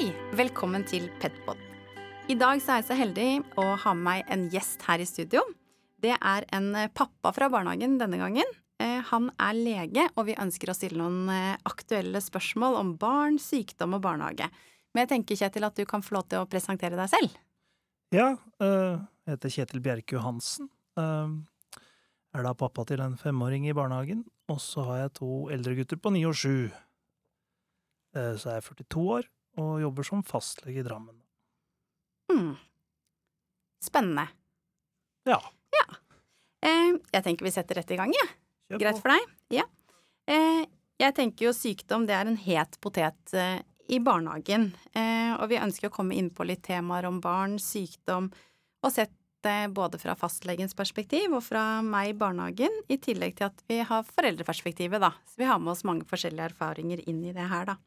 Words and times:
Hei! 0.00 0.14
Velkommen 0.32 0.80
til 0.88 1.10
Petpod. 1.20 1.58
I 2.32 2.34
dag 2.40 2.56
er 2.56 2.78
jeg 2.78 2.84
så 2.88 2.96
heldig 2.96 3.24
å 3.60 3.64
ha 3.82 3.90
med 3.92 4.06
meg 4.06 4.30
en 4.32 4.46
gjest 4.48 4.80
her 4.86 5.02
i 5.02 5.04
studio. 5.04 5.42
Det 6.00 6.14
er 6.16 6.44
en 6.56 6.68
eh, 6.72 6.86
pappa 6.88 7.34
fra 7.36 7.50
barnehagen 7.52 7.98
denne 8.00 8.16
gangen. 8.16 8.54
Eh, 8.80 9.02
Han 9.10 9.26
er 9.36 9.58
lege, 9.58 10.06
og 10.16 10.24
vi 10.30 10.38
ønsker 10.40 10.70
å 10.72 10.74
stille 10.78 10.96
noen 10.96 11.28
eh, 11.28 11.58
aktuelle 11.68 12.22
spørsmål 12.24 12.78
om 12.78 12.94
barn, 13.02 13.36
sykdom 13.36 13.98
og 13.98 14.00
barnehage. 14.06 14.46
Men 14.94 15.04
jeg 15.04 15.10
tenker, 15.10 15.36
Kjetil, 15.36 15.66
at 15.68 15.76
du 15.76 15.84
kan 15.90 16.00
få 16.06 16.16
lov 16.16 16.30
til 16.32 16.40
å 16.40 16.48
presentere 16.48 16.96
deg 16.96 17.10
selv. 17.12 17.34
Ja, 18.16 18.30
jeg 18.56 19.34
heter 19.34 19.52
Kjetil 19.52 19.82
Bjerke 19.84 20.16
Johansen. 20.16 20.70
Jeg 20.96 22.38
er 22.40 22.46
da 22.46 22.54
pappa 22.56 22.86
til 22.88 23.04
en 23.04 23.18
femåring 23.20 23.68
i 23.68 23.76
barnehagen, 23.76 24.24
og 24.48 24.64
så 24.64 24.86
har 24.88 25.02
jeg 25.02 25.12
to 25.20 25.42
eldre 25.52 25.76
gutter 25.82 26.00
på 26.00 26.14
ni 26.16 26.24
og 26.24 26.40
sju. 26.40 26.72
Så 28.16 28.48
er 28.48 28.62
jeg 28.62 28.66
42 28.88 29.04
år 29.18 29.28
og 29.60 29.80
jobber 29.84 30.06
som 30.06 30.24
fastlege 30.26 30.82
i 30.82 30.86
Drammen. 30.86 31.16
Mm. 32.32 32.54
Spennende. 33.84 34.28
Ja, 35.28 35.40
Eh, 36.60 36.92
Jeg 37.14 37.24
tenker 37.24 37.46
vi 37.46 37.52
setter 37.54 37.78
rett 37.80 37.90
i 37.94 37.96
gang, 37.96 38.12
jeg. 38.12 38.28
Ja. 38.68 38.78
Greit 38.82 38.98
for 39.00 39.08
deg? 39.14 39.30
Ja. 39.56 39.62
Eh, 40.28 40.66
jeg 41.00 41.14
tenker 41.16 41.46
jo 41.46 41.54
sykdom, 41.56 42.04
det 42.06 42.12
er 42.18 42.28
en 42.28 42.36
het 42.36 42.76
potet 42.84 43.32
eh, 43.32 43.62
i 43.88 43.98
barnehagen. 44.04 44.66
Eh, 44.92 45.32
og 45.40 45.48
vi 45.48 45.56
ønsker 45.56 45.88
å 45.88 45.94
komme 45.94 46.18
inn 46.18 46.28
på 46.30 46.44
litt 46.44 46.62
temaer 46.68 47.08
om 47.08 47.20
barn, 47.24 47.56
sykdom, 47.58 48.28
og 48.84 48.92
sett 48.92 49.16
både 49.40 49.96
fra 49.96 50.12
fastlegens 50.20 50.76
perspektiv 50.76 51.32
og 51.32 51.40
fra 51.46 51.80
meg 51.80 52.10
i 52.10 52.16
barnehagen, 52.20 52.74
i 52.92 52.98
tillegg 53.00 53.38
til 53.38 53.46
at 53.48 53.62
vi 53.72 53.78
har 53.88 54.04
foreldreperspektivet, 54.04 55.00
da. 55.00 55.14
Så 55.24 55.40
vi 55.40 55.48
har 55.48 55.56
med 55.58 55.72
oss 55.72 55.80
mange 55.88 56.04
forskjellige 56.04 56.50
erfaringer 56.52 57.00
inn 57.08 57.22
i 57.24 57.32
det 57.32 57.46
her, 57.48 57.70
da. 57.72 57.78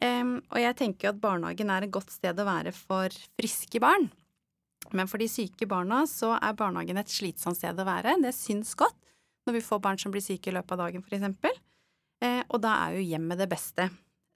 Em, 0.00 0.38
og 0.48 0.58
jeg 0.58 0.76
tenker 0.78 1.08
jo 1.08 1.12
at 1.12 1.20
barnehagen 1.22 1.70
er 1.70 1.84
et 1.84 1.94
godt 1.94 2.10
sted 2.14 2.38
å 2.38 2.48
være 2.48 2.72
for 2.74 3.12
friske 3.36 3.80
barn. 3.82 4.08
Men 4.90 5.08
for 5.10 5.22
de 5.22 5.28
syke 5.30 5.68
barna 5.68 6.02
så 6.10 6.32
er 6.38 6.56
barnehagen 6.58 6.98
et 7.00 7.12
slitsomt 7.12 7.58
sted 7.58 7.78
å 7.78 7.86
være. 7.86 8.16
Det 8.22 8.32
syns 8.36 8.74
godt 8.78 8.98
når 9.46 9.58
vi 9.58 9.66
får 9.66 9.82
barn 9.82 10.00
som 10.00 10.14
blir 10.14 10.24
syke 10.24 10.50
i 10.50 10.56
løpet 10.56 10.74
av 10.74 10.84
dagen, 10.86 11.04
eksempel. 11.06 11.54
Eh, 12.22 12.42
og 12.48 12.60
da 12.62 12.76
er 12.86 12.98
jo 12.98 13.06
hjemmet 13.12 13.40
det 13.40 13.48
beste. 13.50 13.88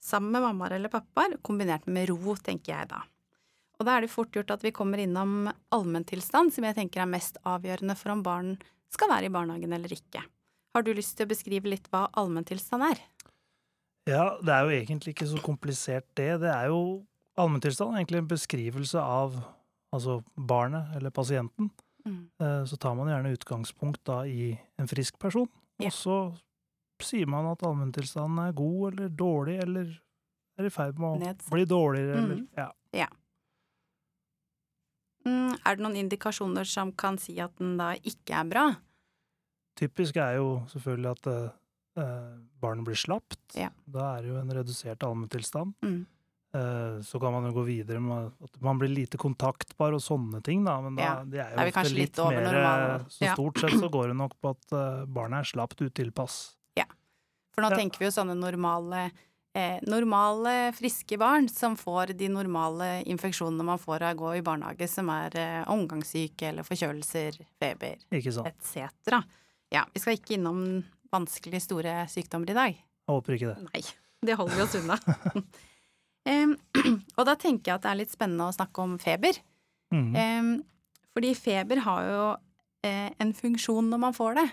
Sammen 0.03 0.35
med 0.35 0.45
mammaer 0.45 0.77
eller 0.77 0.93
pappaer, 0.93 1.37
kombinert 1.47 1.87
med 1.91 2.11
ro, 2.11 2.37
tenker 2.37 2.73
jeg 2.73 2.91
da. 2.91 3.03
Og 3.77 3.87
da 3.87 3.97
er 3.97 4.07
det 4.07 4.13
fort 4.13 4.33
gjort 4.35 4.55
at 4.55 4.65
vi 4.65 4.75
kommer 4.75 5.01
innom 5.03 5.51
allmenntilstand, 5.75 6.55
som 6.55 6.65
jeg 6.65 6.79
tenker 6.79 7.03
er 7.03 7.11
mest 7.11 7.39
avgjørende 7.45 7.97
for 7.99 8.15
om 8.15 8.23
barn 8.25 8.55
skal 8.93 9.11
være 9.13 9.29
i 9.29 9.35
barnehagen 9.35 9.75
eller 9.77 9.93
ikke. 9.93 10.23
Har 10.77 10.85
du 10.85 10.93
lyst 10.97 11.17
til 11.19 11.27
å 11.27 11.33
beskrive 11.33 11.71
litt 11.71 11.91
hva 11.93 12.07
allmenntilstand 12.17 12.87
er? 12.89 13.03
Ja, 14.07 14.37
det 14.41 14.53
er 14.55 14.63
jo 14.63 14.71
egentlig 14.71 15.15
ikke 15.15 15.27
så 15.27 15.41
komplisert 15.43 16.07
det. 16.17 16.41
Det 16.41 16.51
er 16.53 16.69
jo 16.71 17.05
allmenntilstand, 17.37 17.97
egentlig 17.99 18.19
en 18.23 18.29
beskrivelse 18.31 19.01
av 19.03 19.35
altså 19.93 20.21
barnet 20.37 20.95
eller 20.97 21.11
pasienten. 21.11 21.71
Mm. 22.07 22.29
Eh, 22.41 22.65
Så 22.65 22.77
tar 22.79 22.95
man 22.95 23.09
gjerne 23.09 23.33
utgangspunkt 23.37 24.05
da 24.07 24.21
i 24.25 24.59
en 24.79 24.87
frisk 24.89 25.19
person, 25.19 25.49
Ja. 25.81 25.87
og 25.87 25.93
så 25.93 26.39
sier 27.03 27.27
man 27.27 27.47
at 27.51 27.63
allmenntilstanden 27.63 28.39
er 28.49 28.53
god 28.53 28.93
eller 28.93 29.09
dårlig, 29.09 29.59
eller 29.63 30.01
er 30.59 30.65
i 30.65 30.71
ferd 30.71 30.99
med 30.99 31.09
å 31.09 31.19
Nedsatt. 31.19 31.51
bli 31.51 31.65
dårligere, 31.65 32.17
eller 32.17 32.37
Mhm. 32.37 32.49
ja. 32.55 32.71
Mm, 35.27 35.57
er 35.67 35.75
det 35.77 35.83
noen 35.83 35.97
indikasjoner 35.97 36.65
som 36.65 36.93
kan 36.93 37.19
si 37.19 37.41
at 37.41 37.55
den 37.59 37.77
da 37.77 37.95
ikke 38.07 38.31
er 38.31 38.45
bra? 38.45 38.67
Typisk 39.77 40.17
er 40.17 40.37
jo 40.37 40.63
selvfølgelig 40.71 41.11
at 41.11 41.27
eh, 41.97 42.37
barnet 42.61 42.85
blir 42.85 42.95
slapt. 42.99 43.41
Ja. 43.55 43.71
Da 43.87 44.17
er 44.19 44.23
det 44.23 44.29
jo 44.35 44.37
en 44.41 44.51
redusert 44.51 45.03
allmenntilstand. 45.07 45.75
Mm. 45.85 46.07
Eh, 46.57 47.01
så 47.05 47.21
kan 47.21 47.33
man 47.35 47.45
jo 47.45 47.53
gå 47.53 47.65
videre 47.67 48.01
med 48.01 48.33
at 48.45 48.61
man 48.65 48.79
blir 48.81 48.89
lite 48.95 49.19
kontaktbar 49.21 49.93
og 49.93 50.01
sånne 50.01 50.43
ting, 50.45 50.65
da. 50.65 50.81
Men 50.81 50.97
da, 50.97 51.03
Ja, 51.03 51.15
det 51.25 51.41
er 51.43 51.51
jo 51.53 51.61
er 51.61 51.73
ofte 51.73 51.91
litt 51.93 52.17
litt 52.17 52.17
mer 52.25 52.43
normalen. 52.47 53.01
eh, 53.01 53.07
Så 53.09 53.25
Ja. 53.27 53.35
stort 53.35 53.59
sett 53.61 53.73
så 53.81 53.91
går 53.91 54.09
det 54.09 54.17
nok 54.17 54.33
på 54.41 54.51
at 54.51 54.73
eh, 54.73 55.05
barnet 55.07 55.41
er 55.41 55.51
slapt 55.57 55.81
utilpass. 55.81 56.53
For 57.57 57.63
nå 57.65 57.71
Ja. 57.71 57.77
tenker 57.79 57.99
vi 57.99 58.05
jo 58.05 58.11
sånne 58.11 58.37
normale, 58.37 59.11
eh, 59.55 59.81
normale, 59.81 60.73
friske 60.77 61.17
barn 61.19 61.49
som 61.49 61.75
får 61.75 62.15
de 62.15 62.29
normale 62.29 63.03
infeksjonene 63.07 63.65
man 63.65 63.79
får 63.79 64.03
av 64.03 64.15
å 64.15 64.19
gå 64.19 64.37
i 64.37 64.43
barnehage, 64.43 64.87
som 64.87 65.09
er 65.09 65.31
eh, 65.35 65.65
omgangssyke 65.65 66.43
eller 66.51 66.63
forkjølelser, 66.63 67.39
feber 67.59 67.97
etc. 68.13 69.25
Ja, 69.73 69.87
vi 69.95 70.01
skal 70.01 70.19
ikke 70.19 70.35
innom 70.37 70.85
vanskelig 71.13 71.63
store 71.65 71.99
sykdommer 72.13 72.53
i 72.53 72.59
dag. 72.59 72.77
Jeg 72.77 73.13
håper 73.13 73.37
ikke 73.37 73.53
det. 73.53 73.67
Nei, 73.71 73.83
det 74.27 74.39
holder 74.39 74.57
vi 74.57 74.65
oss 74.67 74.79
unna. 74.81 74.99
Og 77.19 77.27
da 77.29 77.37
tenker 77.39 77.71
jeg 77.71 77.77
at 77.77 77.85
det 77.85 77.93
er 77.93 78.01
litt 78.01 78.15
spennende 78.15 78.49
å 78.49 78.55
snakke 78.57 78.83
om 78.83 78.97
feber. 79.03 79.39
Mm. 79.95 80.65
Fordi 81.15 81.31
feber 81.39 81.85
har 81.85 82.09
jo 82.11 82.25
eh, 82.85 83.13
en 83.23 83.31
funksjon 83.37 83.87
når 83.93 84.03
man 84.03 84.17
får 84.17 84.41
det. 84.41 84.49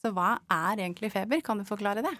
Så 0.00 0.12
hva 0.14 0.38
er 0.50 0.80
egentlig 0.80 1.12
feber? 1.12 1.42
Kan 1.44 1.60
du 1.60 1.66
forklare 1.68 2.04
det? 2.06 2.14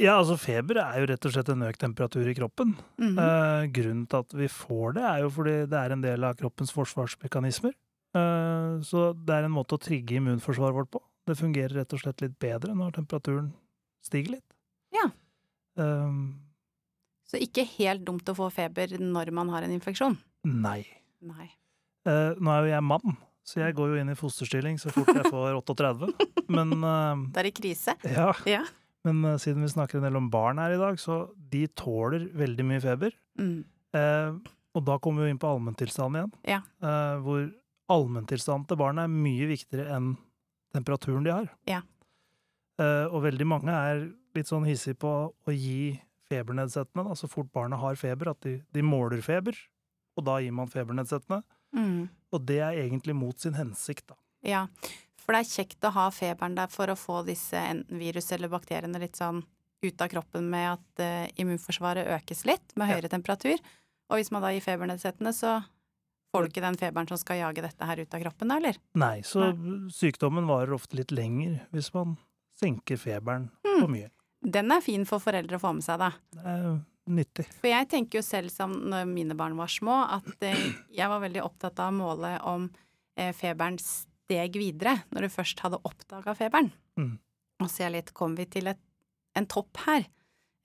Ja, 0.00 0.14
altså 0.16 0.38
feber 0.40 0.80
er 0.80 1.02
jo 1.02 1.10
rett 1.10 1.26
og 1.28 1.34
slett 1.34 1.50
en 1.52 1.66
økt 1.66 1.82
temperatur 1.82 2.28
i 2.28 2.36
kroppen. 2.36 2.72
Mhm. 3.00 3.18
Eh, 3.20 3.68
grunnen 3.76 4.06
til 4.08 4.24
at 4.24 4.34
vi 4.36 4.48
får 4.48 4.96
det, 4.96 5.04
er 5.04 5.22
jo 5.26 5.30
fordi 5.36 5.56
det 5.68 5.78
er 5.80 5.92
en 5.92 6.04
del 6.04 6.24
av 6.24 6.38
kroppens 6.38 6.72
forsvarsmekanismer. 6.72 7.74
Eh, 8.16 8.80
så 8.86 9.10
det 9.14 9.36
er 9.36 9.46
en 9.46 9.54
måte 9.54 9.76
å 9.76 9.82
trigge 9.82 10.16
immunforsvaret 10.16 10.76
vårt 10.76 10.90
på. 10.90 11.02
Det 11.30 11.38
fungerer 11.38 11.76
rett 11.82 11.92
og 11.94 12.00
slett 12.02 12.22
litt 12.24 12.36
bedre 12.42 12.74
når 12.74 12.96
temperaturen 12.98 13.52
stiger 14.04 14.36
litt. 14.38 14.54
Ja. 14.96 15.06
Um, 15.78 16.40
Så 17.30 17.38
ikke 17.38 17.62
helt 17.78 18.02
dumt 18.08 18.26
å 18.28 18.34
få 18.34 18.48
feber 18.50 18.96
når 18.98 19.30
man 19.36 19.52
har 19.54 19.62
en 19.66 19.74
infeksjon. 19.76 20.18
nei. 20.44 20.82
Nei. 21.22 21.50
Uh, 22.08 22.32
nå 22.40 22.48
er 22.54 22.64
jo 22.64 22.70
jeg 22.72 22.84
mann, 22.88 23.16
så 23.44 23.60
jeg 23.60 23.74
går 23.76 23.90
jo 23.92 23.96
inn 24.00 24.08
i 24.08 24.16
fosterstilling 24.16 24.78
så 24.80 24.88
fort 24.94 25.10
jeg 25.12 25.28
får 25.28 25.58
38. 25.60 26.08
Men, 26.56 26.72
uh, 26.80 27.20
Det 27.34 27.42
er 27.44 27.48
i 27.50 27.52
krise. 27.54 27.94
ja, 28.08 28.30
Ja. 28.48 28.62
men 29.04 29.20
uh, 29.24 29.34
siden 29.38 29.60
vi 29.62 29.68
snakker 29.68 30.00
en 30.00 30.06
del 30.08 30.16
om 30.16 30.30
barn 30.32 30.58
her 30.58 30.72
i 30.74 30.80
dag, 30.80 30.96
så 30.98 31.20
de 31.52 31.66
tåler 31.76 32.24
veldig 32.32 32.64
mye 32.72 32.80
feber. 32.80 33.12
Mm. 33.38 33.60
Og 34.74 34.84
da 34.86 34.96
kommer 35.02 35.24
vi 35.26 35.30
inn 35.34 35.38
på 35.42 35.48
allmenntilstanden 35.50 36.16
igjen. 36.20 36.32
Ja. 36.46 36.60
Hvor 37.24 37.46
allmenntilstanden 37.90 38.68
til 38.70 38.78
barnet 38.80 39.04
er 39.08 39.12
mye 39.12 39.48
viktigere 39.50 39.88
enn 39.96 40.12
temperaturen 40.74 41.26
de 41.26 41.34
har. 41.34 41.50
Ja. 41.68 41.82
Uh, 42.80 43.06
og 43.10 43.24
veldig 43.26 43.46
mange 43.48 43.74
er 43.74 44.06
litt 44.36 44.48
sånn 44.48 44.64
hissige 44.68 44.96
på 45.02 45.10
å 45.34 45.52
gi 45.54 45.98
febernedsettende, 46.30 47.08
da, 47.10 47.16
så 47.18 47.28
fort 47.28 47.50
barnet 47.52 47.80
har 47.82 47.98
feber, 47.98 48.30
at 48.32 48.40
de, 48.46 48.60
de 48.72 48.82
måler 48.86 49.22
feber, 49.24 49.56
og 50.16 50.24
da 50.28 50.38
gir 50.40 50.54
man 50.54 50.70
febernedsettende. 50.70 51.42
Mm. 51.76 52.08
Og 52.30 52.44
det 52.46 52.60
er 52.62 52.78
egentlig 52.84 53.16
mot 53.18 53.38
sin 53.42 53.56
hensikt, 53.58 54.06
da. 54.12 54.18
Ja. 54.46 54.64
For 55.20 55.34
det 55.34 55.42
er 55.42 55.50
kjekt 55.50 55.84
å 55.84 55.92
ha 55.94 56.06
feberen 56.14 56.56
der 56.56 56.70
for 56.72 56.90
å 56.90 56.96
få 56.98 57.20
disse 57.26 57.58
enten 57.58 58.00
virus 58.00 58.30
eller 58.32 58.50
bakteriene 58.50 59.02
litt 59.02 59.18
sånn 59.18 59.42
ut 59.84 60.02
av 60.02 60.10
kroppen 60.12 60.48
med 60.52 60.70
at 60.76 61.02
uh, 61.04 61.26
immunforsvaret 61.40 62.08
økes 62.16 62.44
litt 62.48 62.74
med 62.76 62.88
Ja. 62.88 62.94
høyere 62.96 63.10
temperatur. 63.12 63.60
Og 64.10 64.18
hvis 64.18 64.30
man 64.34 64.42
da 64.42 64.50
gir 64.54 64.64
febernedsettende, 64.64 65.32
så 65.36 65.58
får 66.30 66.42
du 66.46 66.48
ikke 66.52 66.62
den 66.64 66.78
feberen 66.80 67.08
som 67.10 67.18
skal 67.20 67.40
jage 67.40 67.62
dette 67.64 67.86
her 67.88 68.00
ut 68.02 68.14
av 68.14 68.20
kroppen, 68.22 68.48
da, 68.52 68.56
eller? 68.60 68.76
Nei, 68.98 69.20
så 69.26 69.50
sykdommen 69.94 70.46
varer 70.50 70.74
ofte 70.76 70.96
litt 71.00 71.10
lenger 71.14 71.60
hvis 71.74 71.92
man 71.96 72.16
senker 72.60 72.98
feberen 73.00 73.48
Mm. 73.64 73.80
for 73.80 73.88
mye. 73.92 74.10
Den 74.42 74.72
er 74.72 74.80
fin 74.84 75.04
for 75.08 75.20
foreldre 75.20 75.56
å 75.58 75.60
få 75.60 75.74
med 75.76 75.84
seg, 75.84 75.98
da. 76.00 76.10
Det 76.32 76.44
er 76.44 76.80
nyttig. 77.10 77.46
For 77.60 77.68
jeg 77.68 77.88
tenker 77.92 78.18
jo 78.20 78.22
selv 78.24 78.50
som 78.52 78.72
når 78.92 79.08
mine 79.08 79.34
barn 79.36 79.56
var 79.58 79.68
små, 79.72 79.96
at 80.16 80.44
eh, 80.46 80.62
jeg 80.92 81.08
var 81.08 81.20
veldig 81.20 81.42
opptatt 81.44 81.78
av 81.80 81.90
å 81.92 81.96
måle 81.96 82.30
om 82.48 82.70
eh, 83.16 83.32
feberen 83.36 83.78
steg 83.80 84.52
videre, 84.56 85.02
når 85.10 85.26
du 85.26 85.28
først 85.34 85.60
hadde 85.64 85.80
oppdaga 85.84 86.34
feberen. 86.38 86.70
Mm. 86.96 87.18
Og 87.60 87.68
se 87.72 87.88
litt, 87.92 88.12
kom 88.16 88.36
vi 88.38 88.46
til 88.46 88.70
et, 88.72 88.80
en 89.36 89.46
topp 89.46 89.76
her? 89.86 90.06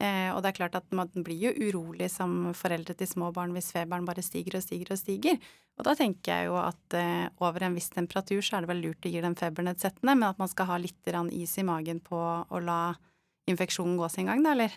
Eh, 0.04 0.28
og 0.36 0.42
det 0.44 0.50
er 0.50 0.58
klart 0.58 0.76
at 0.76 0.96
man 0.96 1.12
blir 1.24 1.48
jo 1.48 1.70
urolig 1.70 2.10
som 2.12 2.50
foreldre 2.58 2.98
til 3.00 3.08
små 3.08 3.30
barn 3.36 3.54
hvis 3.56 3.72
feberen 3.72 4.08
bare 4.08 4.24
stiger 4.26 4.58
og 4.60 4.66
stiger 4.66 4.92
og 4.92 5.00
stiger. 5.00 5.40
Og 5.80 5.88
da 5.88 5.94
tenker 5.96 6.32
jeg 6.32 6.50
jo 6.50 6.58
at 6.60 6.96
eh, 7.00 7.28
over 7.44 7.64
en 7.64 7.78
viss 7.78 7.88
temperatur 7.94 8.44
så 8.44 8.58
er 8.58 8.66
det 8.66 8.72
vel 8.74 8.84
lurt 8.84 9.08
å 9.08 9.12
gi 9.12 9.24
dem 9.24 9.38
febernedsettende, 9.40 10.18
men 10.18 10.28
at 10.28 10.42
man 10.42 10.52
skal 10.52 10.70
ha 10.72 10.80
litt 10.82 11.14
is 11.32 11.58
i 11.58 11.68
magen 11.68 12.02
på 12.04 12.20
å 12.20 12.60
la 12.60 12.96
infeksjonen 13.48 13.96
gå 14.00 14.10
sin 14.12 14.28
gang, 14.28 14.44
da, 14.44 14.52
eller? 14.56 14.76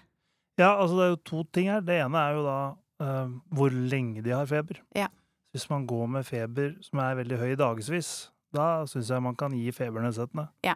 Ja, 0.59 0.75
altså 0.77 0.99
det 0.99 1.05
er 1.05 1.13
jo 1.13 1.23
to 1.31 1.45
ting 1.55 1.71
her. 1.71 1.83
Det 1.83 1.99
ene 2.03 2.23
er 2.23 2.39
jo 2.39 2.47
da 2.47 2.59
eh, 3.03 3.37
hvor 3.55 3.75
lenge 3.75 4.23
de 4.23 4.35
har 4.35 4.47
feber. 4.51 4.83
Ja. 4.95 5.09
Hvis 5.55 5.69
man 5.71 5.87
går 5.89 6.11
med 6.19 6.27
feber 6.29 6.75
som 6.85 7.01
er 7.03 7.19
veldig 7.19 7.39
høy 7.41 7.53
dagevis, 7.59 8.31
da 8.55 8.85
syns 8.89 9.11
jeg 9.11 9.25
man 9.25 9.39
kan 9.39 9.55
gi 9.57 9.71
febernedsettende. 9.75 10.49
Ja. 10.67 10.75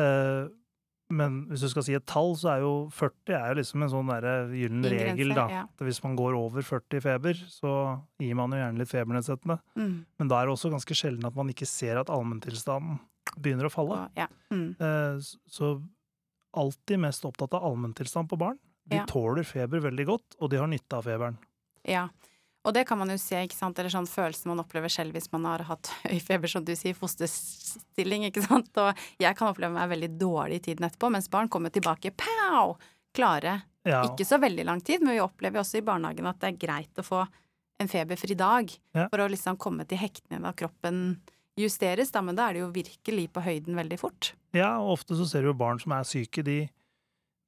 Eh, 0.00 0.48
men 1.10 1.46
hvis 1.50 1.60
du 1.64 1.68
skal 1.72 1.82
si 1.86 1.94
et 1.98 2.06
tall, 2.06 2.32
så 2.38 2.52
er 2.54 2.60
jo 2.64 2.72
40 2.94 3.34
er 3.34 3.48
jo 3.52 3.58
liksom 3.60 3.82
en 3.82 3.90
sånn 3.92 4.10
gyllen 4.54 4.84
regel, 4.86 5.34
da. 5.34 5.46
ja. 5.50 5.62
Hvis 5.82 6.02
man 6.04 6.16
går 6.18 6.36
over 6.38 6.62
40 6.62 7.00
feber, 7.02 7.34
så 7.50 7.72
gir 8.22 8.34
man 8.38 8.50
jo 8.54 8.60
gjerne 8.62 8.78
litt 8.78 8.88
febernedsettende. 8.92 9.58
Mm. 9.76 9.94
Men 10.18 10.28
da 10.30 10.40
er 10.40 10.46
det 10.46 10.54
også 10.54 10.70
ganske 10.70 10.94
sjelden 10.96 11.26
at 11.26 11.34
man 11.36 11.50
ikke 11.52 11.66
ser 11.66 11.98
at 12.00 12.12
allmenntilstanden 12.14 13.00
begynner 13.36 13.66
å 13.68 13.72
falle. 13.74 14.00
Ja. 14.16 14.28
Mm. 14.54 14.76
Eh, 14.80 15.18
Så 15.50 15.82
alltid 16.56 16.98
mest 16.98 17.24
opptatt 17.24 17.54
av 17.54 17.62
allmenntilstand 17.68 18.28
på 18.30 18.38
barn. 18.38 18.58
De 18.90 18.96
Ja. 18.96 19.04
tåler 19.06 19.44
feber 19.44 19.80
veldig 19.80 20.06
godt, 20.06 20.36
og 20.40 20.50
de 20.50 20.56
har 20.58 20.66
nytte 20.66 20.96
av 20.96 21.04
feberen. 21.04 21.36
Ja. 21.86 22.08
Og 22.68 22.74
det 22.76 22.82
kan 22.88 22.98
man 23.00 23.08
jo 23.08 23.16
se, 23.16 23.38
ikke 23.46 23.56
sant, 23.56 23.78
eller 23.80 23.88
sånn 23.92 24.08
følelsen 24.10 24.50
man 24.52 24.60
opplever 24.60 24.92
selv 24.92 25.14
hvis 25.16 25.30
man 25.32 25.46
har 25.48 25.62
hatt 25.64 25.88
høy 26.10 26.18
feber, 26.20 26.50
som 26.52 26.64
du 26.64 26.74
sier, 26.76 26.94
fosterstilling, 26.98 28.26
ikke 28.28 28.42
sant. 28.44 28.70
Og 28.82 29.00
jeg 29.22 29.36
kan 29.38 29.48
oppleve 29.52 29.72
meg 29.76 29.88
veldig 29.94 30.10
dårlig 30.20 30.60
i 30.60 30.64
tiden 30.70 30.86
etterpå, 30.88 31.10
mens 31.14 31.30
barn 31.32 31.48
kommer 31.52 31.72
tilbake 31.74 32.12
pow! 32.20 32.76
Klare. 33.16 33.56
Ja, 33.88 34.04
Ikke 34.06 34.22
så 34.28 34.36
veldig 34.38 34.62
lang 34.68 34.80
tid, 34.84 35.00
men 35.02 35.16
vi 35.16 35.22
opplever 35.24 35.62
også 35.62 35.80
i 35.80 35.82
barnehagen 35.86 36.28
at 36.30 36.38
det 36.42 36.50
er 36.52 36.58
greit 36.62 37.00
å 37.00 37.02
få 37.02 37.24
en 37.80 37.88
feberfri 37.88 38.36
dag 38.36 38.68
Ja. 38.94 39.06
for 39.08 39.24
å 39.24 39.28
liksom 39.32 39.56
komme 39.58 39.86
til 39.88 39.98
hektene 39.98 40.38
da 40.44 40.52
kroppen 40.52 41.16
justeres, 41.58 42.12
da, 42.12 42.20
men 42.22 42.36
da 42.38 42.50
er 42.50 42.54
det 42.54 42.60
jo 42.62 42.68
virkelig 42.76 43.24
på 43.34 43.42
høyden 43.42 43.74
veldig 43.74 43.98
fort. 43.98 44.34
ja, 44.54 44.76
og 44.78 44.98
ofte 44.98 45.16
så 45.18 45.26
ser 45.26 45.42
du 45.42 45.48
jo 45.50 45.56
barn 45.58 45.80
som 45.80 45.92
er 45.96 46.04
syke, 46.06 46.44
de, 46.46 46.68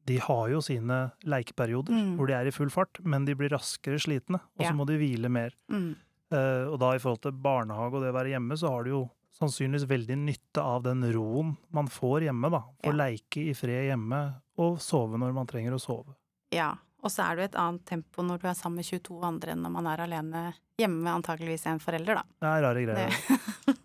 de 0.07 0.17
har 0.19 0.49
jo 0.51 0.61
sine 0.61 1.13
leikeperioder 1.25 1.93
Mm. 1.93 2.17
hvor 2.19 2.27
de 2.27 2.33
er 2.35 2.47
i 2.47 2.51
full 2.55 2.71
fart, 2.71 2.99
men 3.05 3.25
de 3.25 3.35
blir 3.35 3.51
raskere 3.51 3.99
slitne, 4.03 4.41
og 4.59 4.65
så 4.65 4.71
Ja. 4.71 4.73
må 4.73 4.87
de 4.87 4.99
hvile 4.99 5.29
mer. 5.31 5.51
Mm. 5.71 5.95
Uh, 6.33 6.73
og 6.73 6.79
da 6.81 6.93
i 6.95 6.99
forhold 6.99 7.21
til 7.23 7.33
barnehage 7.33 7.95
og 7.95 8.03
det 8.03 8.11
å 8.13 8.17
være 8.17 8.33
hjemme, 8.33 8.57
så 8.57 8.69
har 8.71 8.85
du 8.85 8.91
jo 8.91 9.11
sannsynligvis 9.39 9.87
veldig 9.89 10.17
nytte 10.19 10.63
av 10.63 10.83
den 10.83 11.03
roen 11.13 11.57
man 11.73 11.87
får 11.89 12.23
hjemme, 12.29 12.51
da. 12.51 12.61
Få 12.83 12.91
Ja. 12.93 12.93
leike 12.93 13.49
i 13.51 13.53
fred 13.55 13.91
hjemme, 13.91 14.35
og 14.59 14.79
sove 14.79 15.19
når 15.19 15.33
man 15.35 15.47
trenger 15.47 15.73
å 15.73 15.81
sove. 15.81 16.15
Ja. 16.51 16.75
Og 17.03 17.11
så 17.11 17.25
er 17.29 17.35
det 17.37 17.43
jo 17.43 17.59
et 17.59 17.61
annet 17.63 17.85
tempo 17.85 18.23
når 18.23 18.39
du 18.41 18.47
er 18.49 18.55
sammen 18.55 18.77
med 18.77 18.85
22 18.87 19.21
andre 19.25 19.53
enn 19.53 19.63
når 19.63 19.71
man 19.73 19.87
er 19.87 19.97
alene 20.05 20.55
hjemme 20.79 21.03
med 21.03 21.23
antakeligvis 21.23 21.67
en 21.67 21.79
forelder, 21.81 22.15
da. 22.15 22.23
Det 22.41 22.49
er 22.49 22.63
rare 22.63 22.87
greier. 22.87 23.77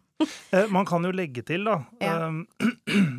Eh, 0.51 0.65
man 0.71 0.85
kan 0.85 1.03
jo 1.03 1.11
legge 1.11 1.43
til, 1.45 1.63
da, 1.65 1.85
Ja. 2.01 2.27
um, 2.27 2.47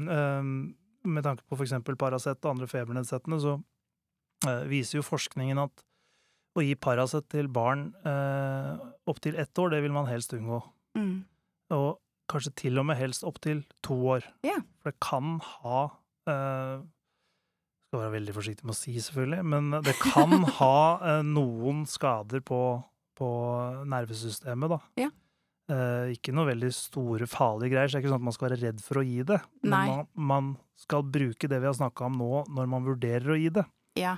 um, 0.08 0.74
med 1.08 1.26
tanke 1.26 1.44
på 1.48 1.58
f.eks. 1.58 1.76
Paracet 1.98 2.44
og 2.44 2.54
andre 2.54 2.68
febernedsettende, 2.70 3.40
så 3.42 3.56
eh, 4.48 4.64
viser 4.70 5.00
jo 5.00 5.06
forskningen 5.06 5.60
at 5.62 5.84
å 6.58 6.64
gi 6.64 6.74
Paracet 6.78 7.28
til 7.32 7.48
barn 7.52 7.88
eh, 8.08 8.74
opptil 9.08 9.38
ett 9.38 9.58
år, 9.60 9.72
det 9.74 9.82
vil 9.84 9.94
man 9.94 10.08
helst 10.10 10.34
unngå. 10.36 10.60
Mm. 10.98 11.16
Og 11.76 11.98
kanskje 12.28 12.54
til 12.64 12.80
og 12.80 12.88
med 12.88 12.98
helst 12.98 13.24
opptil 13.26 13.62
to 13.84 13.96
år. 14.16 14.26
Yeah. 14.46 14.64
For 14.80 14.92
det 14.92 14.98
kan 15.04 15.38
ha 15.44 15.82
eh, 16.28 16.86
Skal 17.88 18.02
være 18.02 18.14
veldig 18.18 18.34
forsiktig 18.36 18.66
med 18.68 18.74
å 18.74 18.76
si, 18.76 18.98
selvfølgelig, 19.00 19.44
men 19.48 19.70
det 19.86 19.94
kan 20.00 20.34
ha 20.60 20.80
eh, 20.98 21.22
noen 21.24 21.86
skader 21.88 22.44
på, 22.44 22.60
på 23.16 23.30
nervesystemet, 23.88 24.74
da. 24.74 24.82
Ja. 25.06 25.12
Eh, 25.68 26.14
ikke 26.16 26.32
noe 26.32 26.48
veldig 26.48 26.70
store, 26.72 27.26
farlige 27.28 27.74
greier, 27.74 27.90
så 27.90 27.96
det 27.96 27.98
er 27.98 28.04
ikke 28.06 28.12
sånn 28.14 28.22
at 28.22 28.28
man 28.30 28.36
skal 28.36 28.48
være 28.48 28.60
redd 28.62 28.78
for 28.80 29.00
å 29.00 29.04
gi 29.04 29.22
det. 29.28 29.36
Men 29.60 29.90
man, 29.90 30.06
man 30.16 30.46
skal 30.80 31.02
bruke 31.04 31.50
det 31.50 31.58
vi 31.60 31.68
har 31.68 31.76
snakka 31.76 32.06
om 32.08 32.16
nå, 32.16 32.30
når 32.56 32.70
man 32.72 32.86
vurderer 32.86 33.34
å 33.34 33.36
gi 33.36 33.50
det. 33.58 33.64
Ja. 34.00 34.14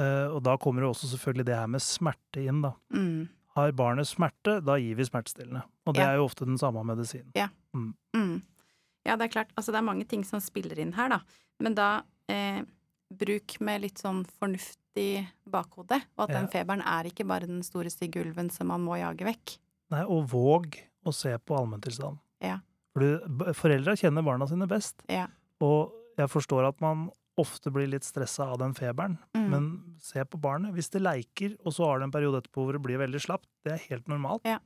Uh, 0.00 0.28
og 0.36 0.42
da 0.44 0.54
kommer 0.60 0.84
jo 0.84 0.92
også 0.94 1.08
selvfølgelig 1.10 1.46
det 1.48 1.56
her 1.56 1.68
med 1.72 1.84
smerte 1.84 2.44
inn, 2.44 2.62
da. 2.64 2.72
Mm. 2.96 3.26
Har 3.56 3.72
barnet 3.76 4.08
smerte, 4.08 4.58
da 4.64 4.76
gir 4.80 4.96
vi 4.96 5.04
smertestillende. 5.08 5.62
Og 5.88 5.96
det 5.96 6.02
Ja. 6.04 6.10
er 6.12 6.16
jo 6.20 6.26
ofte 6.28 6.44
den 6.48 6.58
samme 6.60 6.82
medisinen. 6.84 7.32
Mm. 7.76 8.42
Ja, 9.06 9.16
det 9.16 9.28
er 9.28 9.32
klart. 9.36 9.52
Altså, 9.56 9.72
det 9.72 9.80
er 9.80 9.88
mange 9.88 10.08
ting 10.08 10.24
som 10.24 10.40
spiller 10.40 10.78
inn 10.80 10.92
her, 10.96 11.08
da. 11.08 11.20
Men 11.60 11.74
da 11.74 12.02
eh, 12.28 12.62
bruk 13.12 13.60
med 13.60 13.84
litt 13.84 14.00
sånn 14.02 14.24
fornuftig 14.26 15.28
bakhode, 15.48 16.00
og 16.18 16.24
at 16.26 16.34
den 16.34 16.48
feberen 16.52 16.82
er 16.84 17.08
ikke 17.08 17.26
bare 17.28 17.46
den 17.48 17.62
store 17.62 17.92
stygge 17.92 18.24
ulven 18.24 18.50
som 18.50 18.68
man 18.72 18.82
må 18.84 18.98
jage 18.98 19.24
vekk. 19.28 19.58
Nei, 19.90 20.02
og 20.04 20.26
våg 20.32 20.80
å 21.06 21.12
se 21.14 21.30
på 21.38 21.56
allmenntilstanden. 21.58 22.18
Ja. 22.42 22.58
For 22.92 23.00
du, 23.04 23.52
foreldra 23.54 23.94
kjenner 23.98 24.24
barna 24.26 24.48
sine 24.50 24.66
best, 24.66 25.02
Ja. 25.08 25.26
og 25.60 25.92
jeg 26.18 26.28
forstår 26.32 26.66
at 26.68 26.80
man 26.80 27.10
ofte 27.38 27.70
blir 27.70 27.86
litt 27.92 28.02
stressa 28.02 28.46
av 28.50 28.58
den 28.58 28.72
feberen, 28.74 29.18
Mm. 29.36 29.50
men 29.50 29.94
se 30.00 30.24
på 30.24 30.40
barnet. 30.40 30.72
Hvis 30.74 30.88
det 30.90 31.02
leiker, 31.02 31.56
og 31.66 31.72
så 31.72 31.84
har 31.86 31.98
det 31.98 32.04
en 32.04 32.10
periode 32.12 32.40
etterpå 32.42 32.64
hvor 32.64 32.72
det 32.72 32.82
blir 32.82 32.98
veldig 32.98 33.20
slapt, 33.20 33.46
det 33.64 33.72
er 33.74 33.88
helt 33.90 34.08
normalt. 34.08 34.42
Ja. 34.44 34.58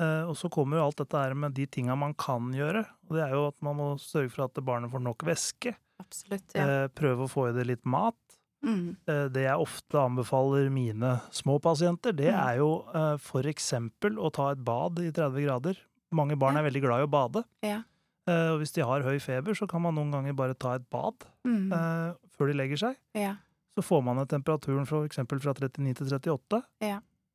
Uh, 0.00 0.24
og 0.30 0.34
så 0.40 0.48
kommer 0.50 0.78
jo 0.78 0.86
alt 0.86 0.96
dette 0.96 1.12
her 1.20 1.34
med 1.34 1.52
de 1.52 1.66
tinga 1.66 1.94
man 1.94 2.14
kan 2.14 2.50
gjøre, 2.50 2.86
og 3.10 3.10
det 3.14 3.22
er 3.26 3.34
jo 3.36 3.46
at 3.48 3.60
man 3.60 3.76
må 3.76 3.88
sørge 4.00 4.30
for 4.32 4.44
at 4.46 4.54
barnet 4.64 4.90
får 4.90 5.02
nok 5.04 5.18
væske, 5.18 5.74
Absolutt. 6.00 6.54
Ja. 6.56 6.64
uh, 6.84 6.88
prøve 6.88 7.26
å 7.26 7.30
få 7.30 7.50
i 7.50 7.52
det 7.52 7.66
litt 7.66 7.84
mat. 7.84 8.16
Mm. 8.64 8.96
Eh, 9.08 9.28
Det 9.28 9.42
jeg 9.42 9.58
ofte 9.58 9.98
anbefaler 9.98 10.70
mine 10.70 11.20
små 11.32 11.58
pasienter, 11.60 12.12
det 12.14 12.32
Mm. 12.32 12.40
er 12.48 12.56
jo 12.58 12.84
f.eks. 13.18 13.22
for 13.22 13.42
eksempel 13.42 14.16
å 14.18 14.30
ta 14.32 14.50
et 14.52 14.62
bad 14.64 14.98
i 15.00 15.10
30 15.10 15.42
grader. 15.44 15.76
Mange 16.12 16.36
barn 16.38 16.56
er 16.56 16.62
veldig 16.70 16.80
glad 16.82 17.00
i 17.00 17.06
å 17.06 17.10
bade. 17.10 17.44
Ja. 17.62 17.82
Eh, 18.26 18.50
Og 18.52 18.60
hvis 18.60 18.72
de 18.72 18.82
har 18.84 19.02
høy 19.02 19.18
feber, 19.20 19.52
så 19.54 19.66
kan 19.68 19.82
man 19.82 19.94
noen 19.94 20.12
ganger 20.12 20.32
bare 20.34 20.54
ta 20.54 20.74
et 20.74 20.88
bad 20.90 21.14
Mm. 21.44 21.72
eh, 21.72 22.14
før 22.38 22.46
de 22.46 22.54
legger 22.54 22.76
seg. 22.78 22.96
Ja. 23.14 23.36
Så 23.74 23.82
får 23.82 24.04
man 24.04 24.16
ned 24.16 24.28
temperaturen 24.28 24.86
for 24.86 25.06
eksempel 25.08 25.40
fra 25.40 25.54
39 25.54 25.94
til 25.94 26.06
38, 26.06 26.62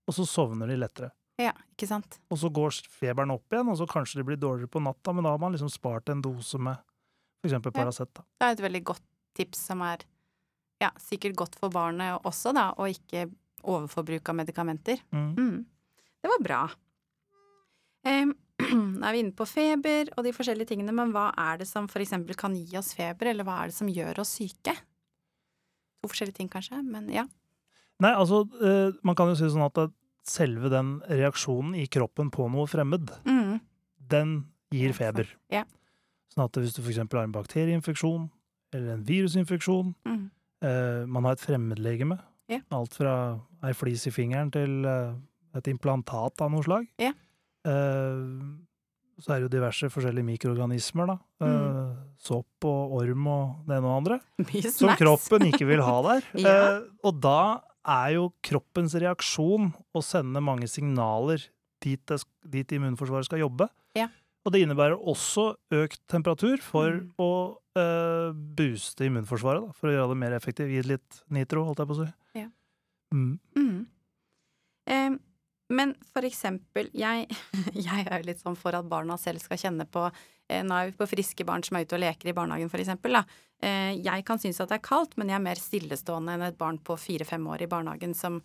og 0.08 0.14
så 0.14 0.24
sovner 0.26 0.68
de 0.68 0.76
lettere. 0.78 1.12
ja, 1.40 1.52
ikke 1.78 1.88
sant. 1.88 2.20
Og 2.32 2.38
så 2.38 2.50
går 2.52 2.70
feberen 2.90 3.32
opp 3.32 3.44
igjen, 3.52 3.68
og 3.70 3.78
så 3.78 3.86
kanskje 3.88 4.16
de 4.16 4.24
blir 4.24 4.38
dårligere 4.38 4.70
på 4.70 4.82
natta, 4.82 5.14
men 5.14 5.24
da 5.24 5.32
har 5.32 5.38
man 5.40 5.52
liksom 5.54 5.70
spart 5.70 6.10
en 6.10 6.22
dose 6.22 6.58
med 6.58 6.78
Ja. 7.44 7.60
Paracet. 7.60 8.14
Det 8.14 8.24
er 8.42 8.52
et 8.52 8.60
veldig 8.60 8.84
godt 8.84 9.02
tips 9.36 9.58
som 9.58 9.82
er 9.82 9.98
ja, 10.82 10.92
sikkert 11.02 11.36
godt 11.40 11.56
for 11.60 11.70
barnet 11.74 12.22
også, 12.28 12.54
da, 12.54 12.70
og 12.78 12.90
ikke 12.94 13.28
overforbruk 13.68 14.30
av 14.30 14.36
medikamenter. 14.38 15.00
Mm. 15.12 15.32
Mm. 15.38 15.66
Det 16.22 16.30
var 16.34 16.44
bra. 16.46 16.60
Em, 18.08 18.34
Nå 18.98 19.06
er 19.06 19.14
vi 19.14 19.20
inne 19.22 19.36
på 19.38 19.46
feber 19.46 20.10
og 20.18 20.24
de 20.26 20.32
forskjellige 20.34 20.72
tingene, 20.72 20.94
men 20.96 21.12
hva 21.14 21.28
er 21.38 21.60
det 21.62 21.68
som 21.70 21.86
eksempel 21.88 22.36
kan 22.40 22.56
gi 22.58 22.78
oss 22.80 22.94
feber, 22.98 23.30
eller 23.30 23.46
hva 23.46 23.60
er 23.64 23.70
det 23.72 23.78
som 23.78 23.90
gjør 23.92 24.22
oss 24.24 24.32
syke? 24.40 24.74
To 26.02 26.10
forskjellige 26.10 26.40
ting, 26.40 26.50
kanskje, 26.50 26.80
men 26.86 27.10
ja. 27.14 27.26
Nei, 28.02 28.14
altså, 28.14 28.44
eh, 28.62 28.94
man 29.06 29.16
kan 29.18 29.30
jo 29.30 29.36
si 29.38 29.50
sånn 29.50 29.66
at 29.66 29.94
selve 30.28 30.70
den 30.74 30.98
reaksjonen 31.10 31.76
i 31.80 31.86
kroppen 31.90 32.30
på 32.34 32.50
noe 32.52 32.66
fremmed, 32.70 33.10
Mm. 33.26 33.60
den 34.10 34.34
gir 34.74 34.94
feber. 34.94 35.28
Ja. 35.54 35.64
Sånn 36.34 36.46
at 36.46 36.58
hvis 36.60 36.74
du 36.76 36.82
eksempel 36.82 37.20
har 37.22 37.24
en 37.30 37.32
bakterieinfeksjon, 37.38 38.30
eller 38.74 38.94
en 38.98 39.04
virusinfeksjon, 39.06 39.94
Mm. 40.06 40.30
Eh, 40.62 41.06
man 41.06 41.24
har 41.26 41.34
et 41.38 41.40
fremmedlegeme, 41.46 42.20
Yeah. 42.50 42.62
alt 42.72 42.94
fra 42.96 43.42
ei 43.68 43.74
flis 43.74 44.06
i 44.08 44.12
fingeren 44.12 44.50
til 44.52 44.86
eh, 44.88 45.14
et 45.60 45.68
implantat 45.68 46.40
av 46.42 46.50
noe 46.52 46.64
slag, 46.64 46.88
Yeah. 46.98 47.12
så 49.18 49.34
er 49.34 49.40
det 49.42 49.48
jo 49.48 49.54
diverse 49.58 49.90
forskjellige 49.92 50.28
mikroorganismer, 50.28 51.08
da. 51.08 51.18
Eh, 51.42 51.48
Mm. 51.48 51.96
sopp 52.20 52.66
og 52.66 52.92
orm 53.02 53.28
og 53.28 53.66
det 53.68 53.78
ene 53.78 53.86
og 53.88 53.98
andre. 54.04 54.20
Som 54.72 54.90
kroppen 54.98 55.48
ikke 55.52 55.66
vil 55.68 55.82
ha 55.82 56.02
der. 56.06 56.22
Ja. 56.46 56.82
og 57.04 57.20
da 57.22 57.62
er 57.88 58.14
jo 58.18 58.34
kroppens 58.44 58.94
reaksjon 59.00 59.74
å 59.96 60.02
sende 60.04 60.42
mange 60.44 60.68
signaler 60.68 61.42
dit, 61.82 62.00
det, 62.06 62.24
dit 62.50 62.68
immunforsvaret 62.78 63.26
skal 63.30 63.40
jobbe. 63.40 63.70
Ja. 63.96 64.08
Og 64.46 64.54
det 64.54 64.62
innebærer 64.66 64.96
også 65.00 65.56
økt 65.72 66.00
temperatur 66.08 66.58
for 66.62 66.92
Mm. 66.92 67.12
å 67.20 67.58
eh, 67.80 68.32
booste 68.58 69.08
immunforsvaret, 69.08 69.68
da, 69.68 69.76
for 69.78 69.92
å 69.92 69.96
gjøre 69.96 70.12
det 70.14 70.20
mer 70.24 70.36
effektivt. 70.38 70.74
Gi 70.74 70.84
litt 70.86 71.22
nitro, 71.34 71.64
holdt 71.68 71.84
jeg 71.84 71.90
på 71.90 71.98
å 71.98 72.02
si. 72.02 72.10
Ja. 72.42 72.50
Mm. 73.16 73.38
Mm. 73.56 73.80
Um, 74.88 75.18
men 75.74 75.94
for 76.14 76.28
eksempel, 76.28 76.90
jeg, 76.96 77.28
jeg 77.88 78.06
er 78.06 78.22
jo 78.22 78.28
litt 78.30 78.44
sånn 78.44 78.58
for 78.60 78.76
at 78.78 78.88
barna 78.88 79.18
selv 79.20 79.44
skal 79.44 79.60
kjenne 79.60 79.88
på 79.90 80.06
eh, 80.08 80.64
Nå 80.64 80.78
er 80.78 80.92
vi 80.92 80.98
på 81.00 81.10
friske 81.12 81.48
barn 81.48 81.66
som 81.66 81.78
er 81.78 81.88
ute 81.88 81.98
og 81.98 82.04
leker 82.06 82.32
i 82.32 82.36
barnehagen, 82.38 82.72
for 82.72 82.84
eksempel. 82.84 83.20
Da. 83.20 83.42
Eh, 83.64 83.98
jeg 84.00 84.24
kan 84.28 84.40
synes 84.42 84.62
at 84.64 84.72
det 84.72 84.80
er 84.80 84.88
kaldt, 84.88 85.18
men 85.20 85.32
jeg 85.32 85.40
er 85.40 85.48
mer 85.50 85.60
stillestående 85.60 86.38
enn 86.38 86.48
et 86.48 86.60
barn 86.60 86.80
på 86.80 86.96
fire-fem 87.00 87.44
år 87.52 87.66
i 87.66 87.72
barnehagen 87.72 88.16
som 88.18 88.40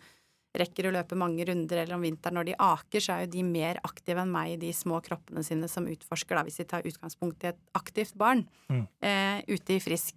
rekker 0.53 0.85
å 0.87 0.91
løpe 0.93 1.15
mange 1.17 1.45
runder, 1.47 1.77
eller 1.81 1.95
om 1.95 2.01
vinteren 2.05 2.35
når 2.37 2.45
de 2.51 2.55
aker, 2.59 3.01
så 3.01 3.13
er 3.15 3.25
jo 3.25 3.31
de 3.33 3.43
mer 3.43 3.79
aktive 3.83 4.21
enn 4.21 4.31
meg 4.31 4.51
i 4.53 4.57
de 4.67 4.73
små 4.73 5.01
kroppene 5.01 5.43
sine 5.43 5.67
som 5.67 5.87
utforsker, 5.89 6.35
da, 6.37 6.43
hvis 6.43 6.59
vi 6.61 6.65
tar 6.69 6.83
utgangspunkt 6.85 7.43
i 7.43 7.47
et 7.53 7.59
aktivt 7.73 8.13
barn 8.15 8.47
Mm. 8.69 8.87
eh, 9.01 9.41
ute 9.47 9.73
i 9.73 9.79
frisk, 9.79 10.15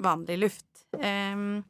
vanlig 0.00 0.38
luft. 0.40 0.86
Eh, 0.98 1.62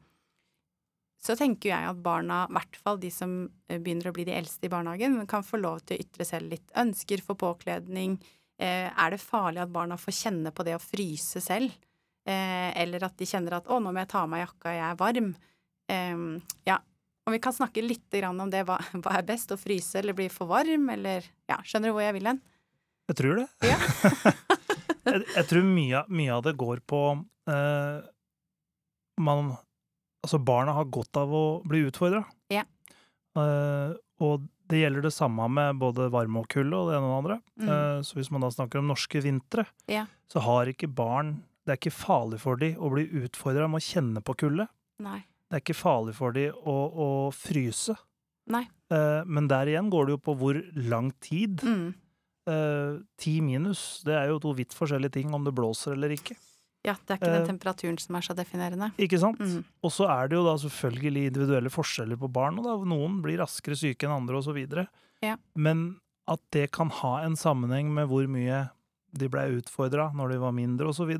så 1.21 1.35
tenker 1.37 1.69
jeg 1.69 1.85
at 1.89 1.99
barna, 2.01 2.47
i 2.49 2.53
hvert 2.55 2.77
fall 2.81 2.97
de 2.97 3.11
som 3.13 3.49
eh, 3.69 3.77
begynner 3.77 4.09
å 4.09 4.13
bli 4.15 4.23
de 4.25 4.33
eldste 4.33 4.65
i 4.65 4.69
barnehagen, 4.73 5.19
kan 5.27 5.43
få 5.43 5.59
lov 5.61 5.83
til 5.85 5.97
å 5.97 6.01
ytre 6.01 6.25
selv 6.25 6.49
litt 6.49 6.71
ønsker 6.75 7.21
for 7.21 7.35
påkledning. 7.35 8.15
Eh, 8.57 8.89
er 8.89 9.09
det 9.13 9.19
farlig 9.21 9.61
at 9.61 9.73
barna 9.73 9.97
får 9.97 10.15
kjenne 10.17 10.51
på 10.51 10.63
det 10.65 10.75
å 10.77 10.81
fryse 10.81 11.41
selv? 11.41 11.71
Eh, 12.25 12.71
eller 12.81 13.03
at 13.03 13.17
de 13.17 13.25
kjenner 13.25 13.53
at 13.53 13.65
'å, 13.67 13.79
nå 13.81 13.91
må 13.91 13.99
jeg 13.99 14.09
ta 14.09 14.23
av 14.23 14.29
meg 14.29 14.47
jakka, 14.47 14.69
jeg 14.73 14.91
er 14.91 14.95
varm'. 14.95 15.35
Em, 15.89 16.41
ja, 16.65 16.77
om 17.27 17.35
vi 17.35 17.39
kan 17.43 17.53
snakke 17.53 17.83
litt 17.85 18.15
om 18.27 18.49
det, 18.49 18.63
hva, 18.67 18.79
hva 19.03 19.17
er 19.17 19.27
best? 19.27 19.51
Å 19.53 19.59
fryse 19.59 19.99
eller 19.99 20.17
bli 20.17 20.29
for 20.33 20.49
varm, 20.49 20.89
eller 20.89 21.25
Ja, 21.49 21.59
skjønner 21.63 21.91
du 21.91 21.97
hvor 21.97 22.05
jeg 22.05 22.17
vil 22.17 22.31
hen? 22.31 22.41
Jeg 23.11 23.17
tror 23.19 23.41
det. 23.41 23.47
Ja. 23.67 23.77
jeg, 25.09 25.25
jeg 25.35 25.45
tror 25.49 25.67
mye, 25.67 26.05
mye 26.07 26.37
av 26.37 26.45
det 26.47 26.55
går 26.59 26.81
på 26.87 27.01
eh, 27.51 27.99
man 29.21 29.53
Altså, 30.21 30.37
barna 30.37 30.75
har 30.77 30.85
godt 30.93 31.17
av 31.17 31.31
å 31.33 31.45
bli 31.65 31.79
utfordra. 31.87 32.19
Ja. 32.53 32.61
Eh, 33.33 33.93
og 34.21 34.43
det 34.69 34.83
gjelder 34.83 35.07
det 35.07 35.13
samme 35.15 35.47
med 35.49 35.79
både 35.81 36.11
varme 36.13 36.43
og 36.43 36.51
kulde 36.51 36.77
og 36.77 36.91
det 36.91 36.99
ene 36.99 37.07
og 37.07 37.11
det 37.11 37.21
andre. 37.23 37.37
Mm. 37.57 37.71
Eh, 37.73 38.01
så 38.05 38.19
hvis 38.19 38.29
man 38.29 38.45
da 38.45 38.51
snakker 38.53 38.83
om 38.83 38.91
norske 38.91 39.23
vintre, 39.25 39.65
Ja. 39.89 40.05
så 40.29 40.43
har 40.45 40.69
ikke 40.69 40.87
barn 40.93 41.39
Det 41.65 41.73
er 41.73 41.77
ikke 41.77 41.93
farlig 41.93 42.39
for 42.41 42.57
dem 42.57 42.77
å 42.81 42.89
bli 42.89 43.03
utfordra 43.21 43.67
med 43.69 43.77
å 43.81 43.85
kjenne 43.85 44.21
på 44.25 44.33
kulde. 44.33 44.65
Nei. 44.99 45.19
Det 45.51 45.57
er 45.57 45.63
ikke 45.65 45.75
farlig 45.75 46.13
for 46.15 46.31
de 46.31 46.45
å, 46.47 46.75
å 46.87 47.07
fryse. 47.35 47.97
Nei. 48.51 48.63
Eh, 48.87 49.23
men 49.27 49.49
der 49.51 49.67
igjen 49.67 49.89
går 49.91 50.07
det 50.07 50.15
jo 50.15 50.21
på 50.29 50.35
hvor 50.39 50.59
lang 50.87 51.09
tid. 51.19 51.59
Mm. 51.59 51.89
Eh, 52.47 52.93
Ti 53.19 53.33
minus, 53.43 53.81
det 54.07 54.15
er 54.15 54.31
jo 54.31 54.39
to 54.41 54.53
vidt 54.55 54.71
forskjellige 54.75 55.17
ting 55.19 55.35
om 55.35 55.43
det 55.43 55.53
blåser 55.57 55.97
eller 55.97 56.15
ikke. 56.15 56.37
Ja, 56.87 56.95
det 56.95 57.13
er 57.13 57.19
ikke 57.19 57.33
den 57.33 57.43
Eh, 57.43 57.49
temperaturen 57.51 57.99
som 58.01 58.15
er 58.17 58.25
så 58.25 58.33
definerende. 58.33 58.89
Ikke 58.97 59.19
sant? 59.21 59.43
Mm. 59.43 59.65
Og 59.83 59.91
så 59.93 60.07
er 60.09 60.31
det 60.31 60.39
jo 60.39 60.45
da 60.47 60.55
selvfølgelig 60.63 61.27
individuelle 61.29 61.73
forskjeller 61.73 62.17
på 62.23 62.31
barn, 62.31 62.57
og 62.57 62.65
da 62.65 62.77
noen 62.89 63.19
blir 63.21 63.43
raskere 63.43 63.77
syke 63.77 64.07
enn 64.07 64.15
andre 64.15 64.39
osv. 64.39 64.57
Ja. 65.21 65.35
Men 65.53 65.99
at 66.31 66.41
det 66.55 66.71
kan 66.71 66.89
ha 67.01 67.19
en 67.25 67.35
sammenheng 67.35 67.91
med 67.93 68.07
hvor 68.09 68.25
mye 68.31 68.69
de 69.11 69.27
blei 69.29 69.49
utfordra 69.59 70.09
når 70.15 70.33
de 70.33 70.41
var 70.41 70.55
mindre 70.55 70.89
osv., 70.89 71.11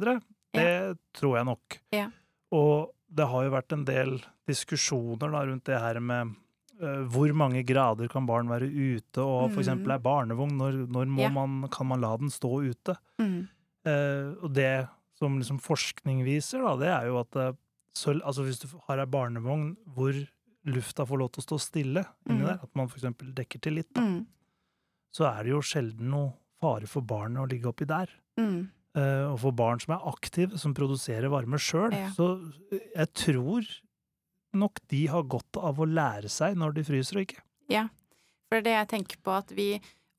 det 0.52 0.98
tror 1.16 1.38
jeg 1.38 1.48
nok. 1.48 1.78
Ja. 1.96 2.10
Og 2.56 2.90
det 3.14 3.28
har 3.28 3.44
jo 3.44 3.52
vært 3.52 3.74
en 3.76 3.86
del 3.86 4.20
diskusjoner 4.48 5.32
da 5.32 5.42
rundt 5.46 5.66
det 5.68 5.80
her 5.82 6.00
med 6.00 6.36
uh, 6.82 7.04
hvor 7.14 7.32
mange 7.38 7.64
grader 7.68 8.08
kan 8.10 8.26
barn 8.26 8.48
være 8.50 8.70
ute, 8.72 9.22
og 9.22 9.52
for 9.52 9.62
Mm. 9.62 9.66
er 9.96 10.00
barnevogn, 10.00 10.56
når, 10.58 10.88
når 10.88 11.20
Ja. 11.20 11.30
man, 11.30 11.68
kan 11.70 11.88
man 11.88 12.02
la 12.02 12.16
den 12.18 12.30
stå 12.30 12.62
ute? 12.72 12.96
Mm. 13.20 13.48
Uh, 13.86 14.36
og 14.44 14.54
det 14.54 14.88
som 15.20 15.38
liksom 15.40 15.60
forskning 15.62 16.24
viser, 16.26 16.62
da, 16.64 16.76
det 16.78 16.88
er 16.90 17.06
jo 17.12 17.20
at 17.20 17.36
eh, 17.36 17.52
så, 17.94 18.16
altså 18.26 18.42
hvis 18.48 18.60
du 18.64 18.68
har 18.88 18.98
ei 18.98 19.06
barnevogn 19.06 19.76
hvor 19.94 20.14
lufta 20.66 21.06
får 21.06 21.18
lov 21.20 21.30
til 21.36 21.42
å 21.44 21.46
stå 21.46 21.60
stille 21.60 22.06
inni 22.30 22.40
Mhm. 22.42 22.48
der, 22.48 22.60
at 22.64 22.76
man 22.76 22.88
eksempel 22.98 23.34
dekker 23.34 23.62
til 23.62 23.74
litt, 23.74 23.94
da, 23.94 24.02
Mm. 24.02 24.26
så 25.14 25.28
er 25.30 25.44
det 25.44 25.52
jo 25.52 25.62
sjelden 25.62 26.10
noe 26.10 26.34
fare 26.60 26.88
for 26.88 27.02
barnet 27.02 27.38
å 27.44 27.50
ligge 27.50 27.68
oppi 27.70 27.86
der. 27.86 28.10
Mm. 28.40 28.70
Eh, 28.98 29.24
og 29.32 29.38
for 29.40 29.56
barn 29.56 29.80
som 29.80 29.96
er 29.96 30.10
aktive, 30.12 30.58
som 30.60 30.74
produserer 30.76 31.32
varme 31.32 31.60
sjøl. 31.62 31.94
Ja. 31.96 32.10
Så 32.16 32.34
jeg 32.72 33.08
tror 33.16 33.70
nok 34.58 34.82
de 34.92 35.06
har 35.08 35.24
godt 35.32 35.60
av 35.62 35.80
å 35.80 35.88
lære 35.88 36.28
seg 36.32 36.58
når 36.60 36.76
de 36.76 36.84
fryser 36.84 37.22
og 37.22 37.28
ikke. 37.28 37.44
For 38.52 38.60
det 38.60 38.60
er 38.60 38.66
det 38.66 38.72
jeg 38.76 38.92
tenker 38.92 39.20
på, 39.24 39.32
at 39.32 39.52
vi 39.56 39.68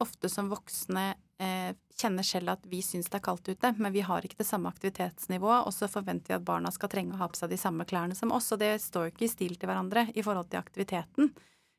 ofte 0.01 0.31
som 0.33 0.47
voksne 0.49 1.03
eh, 1.37 1.75
kjenner 2.01 2.25
selv 2.25 2.55
at 2.55 2.63
vi 2.65 2.81
syns 2.81 3.11
det 3.13 3.19
er 3.19 3.25
kaldt 3.27 3.51
ute, 3.53 3.75
men 3.77 3.93
vi 3.93 4.01
har 4.07 4.25
ikke 4.25 4.39
det 4.41 4.47
samme 4.49 4.71
aktivitetsnivået, 4.73 5.67
og 5.69 5.75
så 5.77 5.85
forventer 5.93 6.33
vi 6.33 6.39
at 6.39 6.47
barna 6.49 6.73
skal 6.73 6.89
trenge 6.95 7.13
å 7.13 7.21
ha 7.21 7.29
på 7.29 7.37
seg 7.37 7.53
de 7.53 7.61
samme 7.61 7.85
klærne 7.85 8.17
som 8.17 8.33
oss, 8.33 8.49
og 8.57 8.63
det 8.65 8.73
står 8.81 9.05
jo 9.05 9.13
ikke 9.13 9.27
i 9.29 9.33
stil 9.35 9.59
til 9.61 9.69
hverandre 9.69 10.07
i 10.17 10.25
forhold 10.25 10.49
til 10.49 10.63
aktiviteten. 10.63 11.29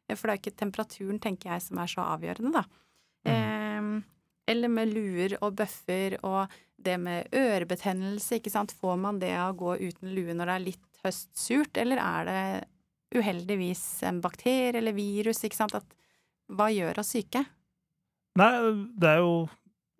Eh, 0.05 0.13
For 0.13 0.29
det 0.29 0.35
er 0.35 0.37
jo 0.37 0.43
ikke 0.43 0.61
temperaturen, 0.61 1.19
tenker 1.25 1.55
jeg, 1.55 1.65
som 1.65 1.81
er 1.81 1.89
så 1.89 2.05
avgjørende, 2.13 2.53
da. 2.61 2.63
Eh, 3.25 3.89
eller 4.49 4.71
med 4.71 4.91
luer 4.91 5.37
og 5.41 5.55
bøffer 5.59 6.17
og 6.21 6.51
det 6.83 6.97
med 6.99 7.31
ørebetennelse, 7.35 8.39
ikke 8.39 8.51
sant. 8.51 8.73
Får 8.75 8.97
man 8.99 9.19
det 9.21 9.31
av 9.37 9.53
å 9.53 9.59
gå 9.59 9.75
uten 9.89 10.11
lue 10.15 10.35
når 10.35 10.49
det 10.49 10.55
er 10.55 10.65
litt 10.67 11.03
høstsurt, 11.03 11.79
eller 11.79 12.01
er 12.03 12.29
det 12.29 12.43
uheldigvis 13.19 13.83
en 14.09 14.19
bakterie 14.23 14.73
eller 14.79 14.95
virus, 14.97 15.43
ikke 15.45 15.59
sant. 15.59 15.75
At 15.77 15.95
hva 16.51 16.69
gjør 16.73 16.99
oss 17.03 17.13
syke? 17.15 17.43
Nei, 18.39 18.51
det 18.99 19.11
er 19.13 19.21
jo 19.21 19.45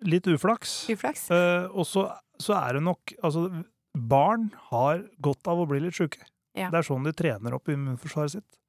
litt 0.10 0.28
uflaks. 0.28 0.84
Uflaks? 0.92 1.30
Eh, 1.32 1.70
og 1.72 1.88
så, 1.88 2.08
så 2.42 2.58
er 2.58 2.80
det 2.80 2.84
nok 2.88 3.14
Altså, 3.24 3.46
barn 3.94 4.50
har 4.72 5.06
godt 5.24 5.48
av 5.48 5.62
å 5.62 5.68
bli 5.70 5.84
litt 5.86 5.98
sjuke. 5.98 6.26
Ja. 6.58 6.70
Det 6.74 6.82
er 6.82 6.88
sånn 6.88 7.06
de 7.06 7.14
trener 7.18 7.56
opp 7.56 7.70
immunforsvaret 7.72 8.36
sitt. 8.36 8.60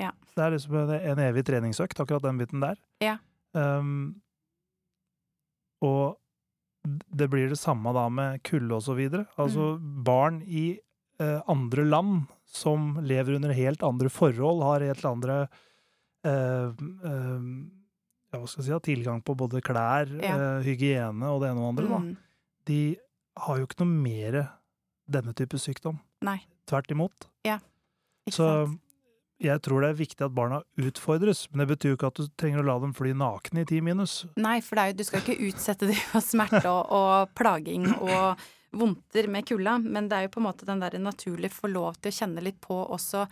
Ja. 0.00 0.10
Det 0.34 0.42
er 0.42 0.54
liksom 0.56 0.76
en, 0.80 0.92
en 0.96 1.22
evig 1.22 1.44
treningsøkt, 1.48 2.00
akkurat 2.02 2.24
den 2.24 2.40
biten 2.40 2.62
der. 2.64 2.78
Ja. 3.04 3.18
Um, 3.54 4.23
og 5.84 6.16
det 6.84 7.28
blir 7.32 7.48
det 7.48 7.56
samme 7.60 7.92
da 7.96 8.08
med 8.12 8.42
kulde 8.44 8.76
og 8.76 8.82
så 8.84 8.96
videre. 8.96 9.26
Altså, 9.40 9.74
Mm. 9.80 10.02
barn 10.04 10.42
i 10.44 10.64
eh, 11.20 11.40
andre 11.48 11.84
land 11.86 12.26
som 12.44 12.98
lever 13.00 13.36
under 13.38 13.52
helt 13.56 13.82
andre 13.86 14.10
forhold, 14.12 14.60
har 14.66 14.80
helt 14.84 15.04
andre 15.08 15.36
eh, 16.24 16.68
eh, 16.68 17.46
ja, 18.32 18.38
hva 18.40 18.48
skal 18.48 18.62
jeg 18.62 18.66
si, 18.66 18.72
da, 18.74 18.80
tilgang 18.82 19.22
på 19.24 19.36
både 19.38 19.60
klær, 19.62 20.10
Ja. 20.22 20.34
eh, 20.58 20.62
hygiene 20.66 21.22
og 21.30 21.40
det 21.42 21.50
ene 21.52 21.60
og 21.62 21.68
andre, 21.72 21.88
da. 21.88 21.98
Mm. 22.02 22.16
De 22.66 22.96
har 23.38 23.58
jo 23.60 23.66
ikke 23.66 23.80
noe 23.84 23.94
mer 24.02 24.38
denne 25.08 25.34
type 25.34 25.56
sykdom. 25.60 26.00
Nei. 26.22 26.40
Tvert 26.66 26.90
imot. 26.90 27.28
Ja. 27.44 27.58
Ikke 28.26 28.34
Så 28.38 28.66
sant? 28.66 28.80
Jeg 29.46 29.62
tror 29.64 29.84
det 29.84 29.90
er 29.92 29.98
viktig 29.98 30.24
at 30.26 30.34
barna 30.34 30.62
utfordres, 30.80 31.44
men 31.52 31.62
det 31.64 31.68
betyr 31.74 31.92
jo 31.94 31.98
ikke 31.98 32.10
at 32.12 32.20
du 32.20 32.26
trenger 32.40 32.62
å 32.62 32.66
la 32.68 32.76
dem 32.82 32.92
fly 32.96 33.12
nakne 33.16 33.62
i 33.64 33.68
ti 33.68 33.80
minus. 33.84 34.24
Nei, 34.40 34.58
for 34.64 34.76
det 34.78 34.82
er 34.84 34.92
jo, 34.92 34.98
du 35.00 35.04
skal 35.08 35.22
ikke 35.24 35.48
utsette 35.50 35.88
dem 35.90 36.02
for 36.12 36.24
smerte 36.24 36.66
og, 36.70 36.92
og 36.94 37.34
plaging 37.38 37.88
og 38.00 38.44
vondter 38.74 39.28
med 39.30 39.46
kulda, 39.46 39.76
men 39.84 40.08
det 40.10 40.16
er 40.18 40.26
jo 40.26 40.34
på 40.34 40.40
en 40.42 40.48
måte 40.48 40.66
den 40.66 40.80
der 40.82 40.96
naturlig 40.98 41.52
få 41.54 41.70
lov 41.70 42.00
til 42.02 42.10
å 42.10 42.16
kjenne 42.16 42.42
litt 42.42 42.58
på 42.64 42.74
også 42.84 43.26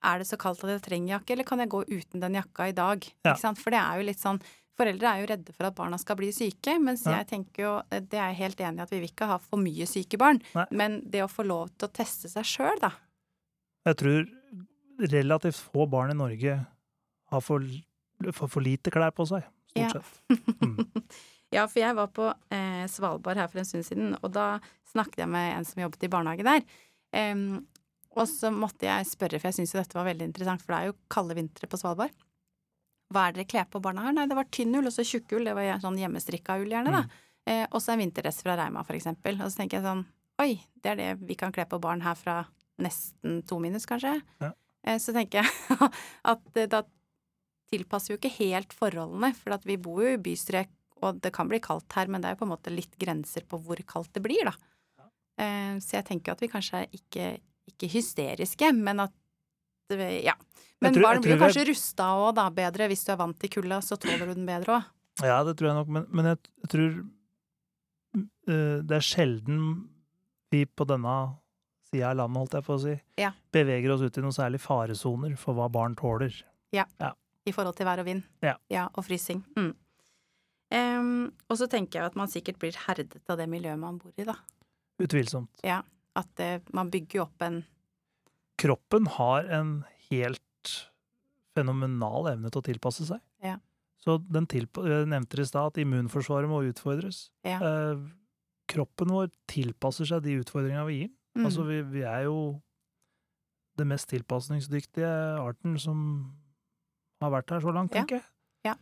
er 0.00 0.22
det 0.22 0.26
så 0.30 0.38
kaldt 0.40 0.62
at 0.64 0.70
jeg 0.72 0.82
trenger 0.86 1.12
jakke, 1.18 1.34
eller 1.34 1.44
kan 1.44 1.60
jeg 1.60 1.70
gå 1.72 1.82
uten 1.90 2.22
den 2.22 2.38
jakka 2.38 2.70
i 2.70 2.72
dag? 2.76 3.04
Ja. 3.26 3.34
For 3.36 3.70
det 3.74 3.80
er 3.82 4.00
jo 4.00 4.08
litt 4.10 4.22
sånn 4.22 4.40
Foreldre 4.80 5.10
er 5.10 5.18
jo 5.20 5.26
redde 5.28 5.52
for 5.52 5.66
at 5.68 5.74
barna 5.76 5.98
skal 6.00 6.16
bli 6.16 6.30
syke, 6.32 6.78
mens 6.80 7.02
Ja. 7.04 7.18
jeg 7.18 7.26
tenker 7.28 7.62
jo 7.66 7.72
Det 7.90 8.16
er 8.16 8.30
jeg 8.32 8.38
helt 8.38 8.60
enig 8.64 8.78
i 8.80 8.82
at 8.86 8.90
vi 8.94 9.00
vil 9.02 9.10
ikke 9.10 9.26
ha 9.28 9.36
for 9.36 9.60
mye 9.60 9.84
syke 9.84 10.16
barn, 10.16 10.40
Nei. 10.54 10.64
men 10.70 11.02
det 11.04 11.20
å 11.20 11.28
få 11.28 11.44
lov 11.44 11.68
til 11.76 11.88
å 11.88 11.92
teste 11.92 12.30
seg 12.32 12.46
sjøl, 12.48 12.80
da. 12.80 12.92
Jeg 13.84 13.96
tror 14.00 14.30
relativt 15.08 15.56
få 15.72 15.86
barn 15.90 16.12
i 16.12 16.18
Norge 16.18 16.58
har 17.30 17.40
for, 17.44 17.64
for, 18.32 18.46
for 18.50 18.60
lite 18.64 18.90
klær 18.92 19.12
på 19.16 19.26
seg, 19.30 19.44
stort 19.72 19.82
Ja. 19.82 19.90
sett. 20.00 20.40
Mm. 20.62 20.80
Ja, 21.50 21.64
for 21.66 21.80
jeg 21.82 21.96
var 21.98 22.06
på 22.14 22.28
eh, 22.54 22.84
Svalbard 22.86 23.34
her 23.40 23.48
for 23.50 23.58
en 23.58 23.64
stund 23.66 23.82
siden, 23.82 24.12
og 24.22 24.30
da 24.36 24.60
snakket 24.92 25.24
jeg 25.24 25.30
med 25.32 25.48
en 25.56 25.64
som 25.66 25.80
jobbet 25.82 26.04
i 26.06 26.10
barnehage 26.12 26.44
der. 26.46 26.60
Um, 27.10 27.64
og 28.14 28.28
så 28.30 28.52
måtte 28.54 28.86
jeg 28.86 29.08
spørre, 29.10 29.40
for 29.42 29.48
jeg 29.50 29.56
syntes 29.56 29.72
jo 29.74 29.80
dette 29.80 29.98
var 29.98 30.06
veldig 30.06 30.28
interessant, 30.28 30.62
for 30.62 30.76
det 30.76 30.78
er 30.78 30.92
jo 30.92 30.94
kalde 31.10 31.34
vintre 31.34 31.66
på 31.66 31.80
Svalbard. 31.80 32.14
Hva 33.10 33.24
er 33.26 33.34
det 33.34 33.40
dere 33.42 33.50
kler 33.50 33.66
på 33.72 33.82
barna 33.82 34.04
her? 34.06 34.14
Nei, 34.14 34.28
det 34.30 34.38
var 34.38 34.46
tynn 34.54 34.78
ull, 34.78 34.86
og 34.86 34.94
så 34.94 35.02
tjukk 35.02 35.34
ull. 35.40 35.48
Det 35.50 35.56
var 35.58 35.82
sånn 35.82 35.98
hjemmestrikka 35.98 36.60
ull, 36.62 36.70
gjerne, 36.70 36.94
da. 37.00 37.02
Eh, 37.50 37.64
og 37.66 37.82
så 37.82 37.96
en 37.96 38.04
vinterdress 38.04 38.38
fra 38.46 38.54
Reima, 38.62 38.86
for 38.86 38.94
eksempel. 39.00 39.42
Og 39.42 39.50
så 39.50 39.64
tenker 39.64 39.80
jeg 39.80 39.88
sånn, 39.88 40.04
oi, 40.46 40.52
det 40.86 40.92
er 40.94 41.02
det 41.02 41.10
vi 41.26 41.34
kan 41.42 41.50
kle 41.56 41.66
på 41.66 41.82
barn 41.82 42.06
her 42.06 42.14
fra 42.14 42.44
nesten 42.78 43.40
to 43.50 43.58
minus, 43.58 43.90
kanskje. 43.90 44.20
Ja. 44.38 44.52
Eh, 44.86 44.98
så 45.02 45.12
tenker 45.16 45.42
jeg 45.44 45.90
at 46.34 46.56
eh, 46.56 46.66
da 46.72 46.82
tilpasser 47.70 48.14
jo 48.14 48.18
ikke 48.18 48.32
helt 48.40 48.72
forholdene, 48.74 49.32
for 49.38 49.54
at 49.54 49.64
vi 49.68 49.76
bor 49.78 50.02
jo 50.02 50.14
i 50.16 50.20
bystrek, 50.22 50.70
og 51.04 51.20
det 51.24 51.30
kan 51.32 51.48
bli 51.48 51.60
kaldt 51.62 51.92
her, 51.96 52.08
men 52.10 52.20
det 52.20 52.28
er 52.30 52.34
jo 52.34 52.40
på 52.42 52.48
en 52.48 52.52
måte 52.56 52.72
litt 52.74 52.96
grenser 53.00 53.44
på 53.48 53.60
hvor 53.64 53.78
kaldt 53.88 54.12
det 54.16 54.22
blir, 54.24 54.50
da. 54.50 54.54
Eh, 55.40 55.78
Så 55.80 55.96
jeg 56.00 56.04
tenker 56.10 56.32
at 56.34 56.40
vi 56.42 56.48
kanskje 56.52 56.82
er 56.82 56.90
ikke, 56.96 57.28
ikke 57.70 57.88
hysteriske, 57.94 58.72
men 58.76 59.00
at 59.06 59.12
Ja. 59.90 60.34
Men 60.80 60.94
tror- 60.94 61.02
barn 61.02 61.20
blir 61.20 61.34
jo 61.34 61.40
kanskje 61.42 61.64
rusta 61.66 62.04
òg, 62.14 62.34
da, 62.36 62.44
bedre. 62.54 62.86
Hvis 62.88 63.02
du 63.04 63.10
er 63.12 63.16
vant 63.18 63.38
til 63.40 63.50
kulda, 63.50 63.80
så 63.82 63.96
tåler 63.98 64.26
du 64.28 64.34
den 64.38 64.46
bedre 64.46 64.76
òg. 64.78 64.84
Ja, 65.26 65.42
det 65.44 65.56
tror 65.58 65.66
jeg 65.66 65.74
nok, 65.80 65.88
men, 65.88 66.06
men 66.14 66.24
jeg, 66.30 66.38
jeg 66.62 66.70
tror 66.70 66.92
det 68.86 68.96
er 68.96 69.04
sjelden 69.04 69.88
vi 70.50 70.64
på 70.66 70.86
denne 70.86 71.16
sida 71.90 72.10
av 72.10 72.16
landet, 72.16 72.38
holdt 72.38 72.52
jeg 72.58 72.64
på 72.66 72.74
å 72.76 72.80
si, 72.82 73.00
Ja. 73.18 73.32
beveger 73.52 73.90
oss 73.90 74.00
ut 74.02 74.16
i 74.18 74.20
noen 74.20 74.32
særlig 74.36 74.60
faresoner 74.60 75.36
for 75.38 75.54
hva 75.54 75.70
barn 75.70 75.96
tåler. 75.96 76.32
Ja, 76.72 76.84
I 77.46 77.52
forhold 77.52 77.76
til 77.76 77.86
vær 77.86 77.98
og 77.98 78.06
vind. 78.06 78.22
Ja. 78.42 78.88
og 78.94 79.04
frysing. 79.04 79.44
Mm. 79.56 79.74
Um, 80.72 81.32
og 81.48 81.56
så 81.58 81.66
tenker 81.68 81.98
jeg 81.98 82.06
at 82.06 82.16
man 82.16 82.28
sikkert 82.28 82.58
blir 82.58 82.76
herdet 82.86 83.18
av 83.28 83.38
det 83.38 83.48
miljøet 83.48 83.78
man 83.78 83.98
bor 83.98 84.12
i, 84.16 84.24
da. 84.24 84.36
Utvilsomt. 85.00 85.50
At 86.16 86.28
det, 86.36 86.62
man 86.72 86.90
bygger 86.90 87.22
opp 87.22 87.42
en 87.42 87.64
kroppen 88.60 89.06
har 89.06 89.44
en 89.48 89.84
helt 90.10 90.40
fenomenal 91.56 92.28
evne 92.28 92.50
til 92.50 92.60
å 92.60 92.66
tilpasse 92.66 93.06
seg. 93.08 93.20
Ja. 93.42 93.56
Så 94.00 94.18
den 94.30 94.46
tilpa 94.46 94.82
nevnte 95.08 95.40
i 95.40 95.46
stad, 95.48 95.72
at 95.72 95.80
immunforsvaret 95.80 96.48
må 96.48 96.60
utfordres. 96.68 97.30
Ja. 97.42 97.58
Eh, 97.58 97.96
kroppen 98.68 99.08
vår 99.08 99.30
tilpasser 99.48 100.04
seg 100.06 100.22
de 100.22 100.38
utfordringene 100.42 100.86
vi 100.86 100.98
gir. 101.00 101.10
Mm, 101.36 101.46
Altså, 101.46 101.64
vi, 101.68 101.80
vi 101.94 102.02
er 102.06 102.26
jo 102.28 102.60
det 103.78 103.86
mest 103.88 104.10
tilpasningsdyktige 104.10 105.10
arten 105.40 105.78
som 105.80 105.98
har 107.22 107.32
vært 107.32 107.50
her 107.54 107.60
så 107.64 107.72
langt, 107.74 107.92
tenker 107.94 108.18
jeg. 108.18 108.24
Ja. 108.66 108.74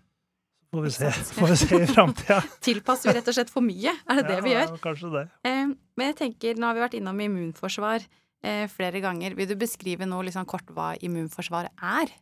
Så 0.68 0.76
får 0.76 0.86
vi 0.86 0.92
se, 0.94 1.10
får 1.40 1.52
vi 1.52 1.58
se 1.62 1.82
i 1.82 1.90
framtida. 1.90 2.38
Tilpasser 2.68 3.10
vi 3.10 3.16
rett 3.18 3.28
og 3.30 3.36
slett 3.38 3.52
for 3.52 3.64
mye? 3.66 3.94
Er 4.08 4.20
det 4.22 4.28
det 4.30 4.38
vi 4.46 4.54
gjør? 4.54 4.72
Ja, 4.72 4.80
kanskje 4.82 5.12
det. 5.14 5.26
Eh, 5.48 5.66
men 5.98 6.10
jeg 6.12 6.18
tenker, 6.22 6.58
nå 6.58 6.70
har 6.70 6.78
vi 6.78 6.84
vært 6.86 6.96
innom 6.98 7.20
immunforsvar 7.26 8.06
eh, 8.06 8.64
flere 8.72 9.02
ganger. 9.04 9.36
Vil 9.38 9.50
du 9.50 9.54
beskrive 9.60 10.08
nå 10.08 10.22
liksom 10.28 10.48
kort 10.50 10.70
hva 10.74 10.92
immunforsvaret 11.04 11.74
er? 11.78 12.14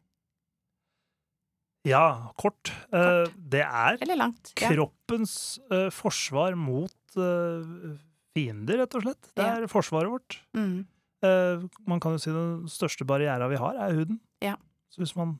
Ja, 1.87 2.33
kort. 2.41 2.73
Eh, 2.91 3.29
det 3.37 3.63
er 3.63 4.01
Eller 4.03 4.19
langt? 4.19 4.51
Ja. 4.59 4.73
kroppens 4.73 5.61
eh, 5.71 5.87
forsvar 5.95 6.57
mot 6.59 7.17
eh, 7.17 7.95
fiender, 8.37 8.83
rett 8.85 8.95
og 8.99 9.03
slett. 9.07 9.33
Det 9.35 9.47
Ja. 9.49 9.57
er 9.57 9.67
forsvaret 9.73 10.13
vårt. 10.13 10.37
Mm. 10.55 10.85
Eh, 11.25 11.65
man 11.89 11.99
kan 12.05 12.13
jo 12.13 12.19
si 12.21 12.31
den 12.31 12.67
største 12.69 13.07
barriera 13.09 13.49
vi 13.49 13.57
har, 13.57 13.75
er 13.81 13.95
huden. 13.97 14.21
Ja. 14.45 14.57
Så 14.93 15.01
hvis 15.01 15.17
man 15.17 15.39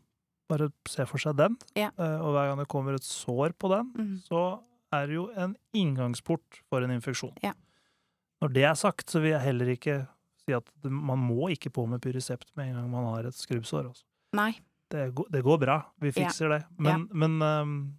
bare 0.49 0.71
ser 0.89 1.05
for 1.11 1.19
seg 1.19 1.37
den, 1.37 1.57
Ja. 1.77 1.91
eh, 1.99 2.19
og 2.23 2.33
hver 2.35 2.49
gang 2.49 2.59
det 2.59 2.69
kommer 2.73 2.95
et 2.95 3.03
sår 3.05 3.53
på 3.59 3.69
den, 3.69 3.93
Mm. 3.93 4.23
så 4.25 4.63
er 4.93 5.07
det 5.07 5.15
jo 5.19 5.29
en 5.37 5.57
inngangsport 5.75 6.63
for 6.71 6.81
en 6.83 6.91
infeksjon. 6.91 7.37
Ja. 7.43 7.53
Når 8.41 8.53
det 8.53 8.63
er 8.65 8.75
sagt, 8.75 9.07
så 9.11 9.21
vil 9.21 9.33
jeg 9.33 9.41
heller 9.43 9.67
ikke 9.77 10.09
si 10.47 10.53
at 10.55 10.65
man 10.85 11.19
må 11.19 11.49
ikke 11.51 11.71
på 11.73 11.87
med 11.89 12.01
Pyresept 12.01 12.51
med 12.57 12.69
en 12.69 12.75
gang 12.77 12.91
man 12.91 13.05
har 13.15 13.27
et 13.27 13.35
skrubbsår. 13.35 13.91
Også. 13.91 14.05
Nei. 14.35 14.61
Det, 14.91 15.15
går- 15.15 15.31
det 15.33 15.43
går 15.43 15.59
bra, 15.59 15.83
vi 16.01 16.09
Ja. 16.15 16.29
fikser 16.29 16.49
det. 16.49 16.65
Men, 16.79 17.09
men 17.13 17.43
um, 17.43 17.99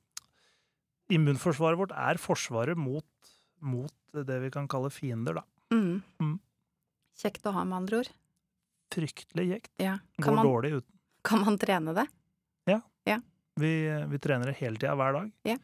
immunforsvaret 1.12 1.78
vårt 1.80 1.92
er 1.96 2.16
forsvaret 2.20 2.78
mot, 2.80 3.04
mot 3.60 3.94
det 4.28 4.40
vi 4.44 4.52
kan 4.54 4.68
kalle 4.72 4.92
fiender, 4.94 5.40
da. 5.40 5.44
Mm. 5.74 6.02
Mm. 6.22 6.38
Kjekt 7.18 7.46
å 7.50 7.56
ha, 7.56 7.66
med 7.66 7.84
andre 7.84 8.04
ord. 8.04 8.14
Fryktelig 8.94 9.48
kjekt. 9.52 9.74
Ja. 9.84 9.98
Går 10.22 10.38
man, 10.40 10.48
dårlig 10.48 10.78
uten. 10.80 10.94
kan 11.28 11.44
man 11.44 11.58
trene 11.60 11.94
det? 11.98 12.08
Vi, 13.58 14.06
vi 14.08 14.20
trener 14.20 14.52
det 14.52 14.60
hele 14.60 14.78
tida, 14.78 14.96
hver 14.96 15.18
dag. 15.18 15.32
Ja. 15.48 15.58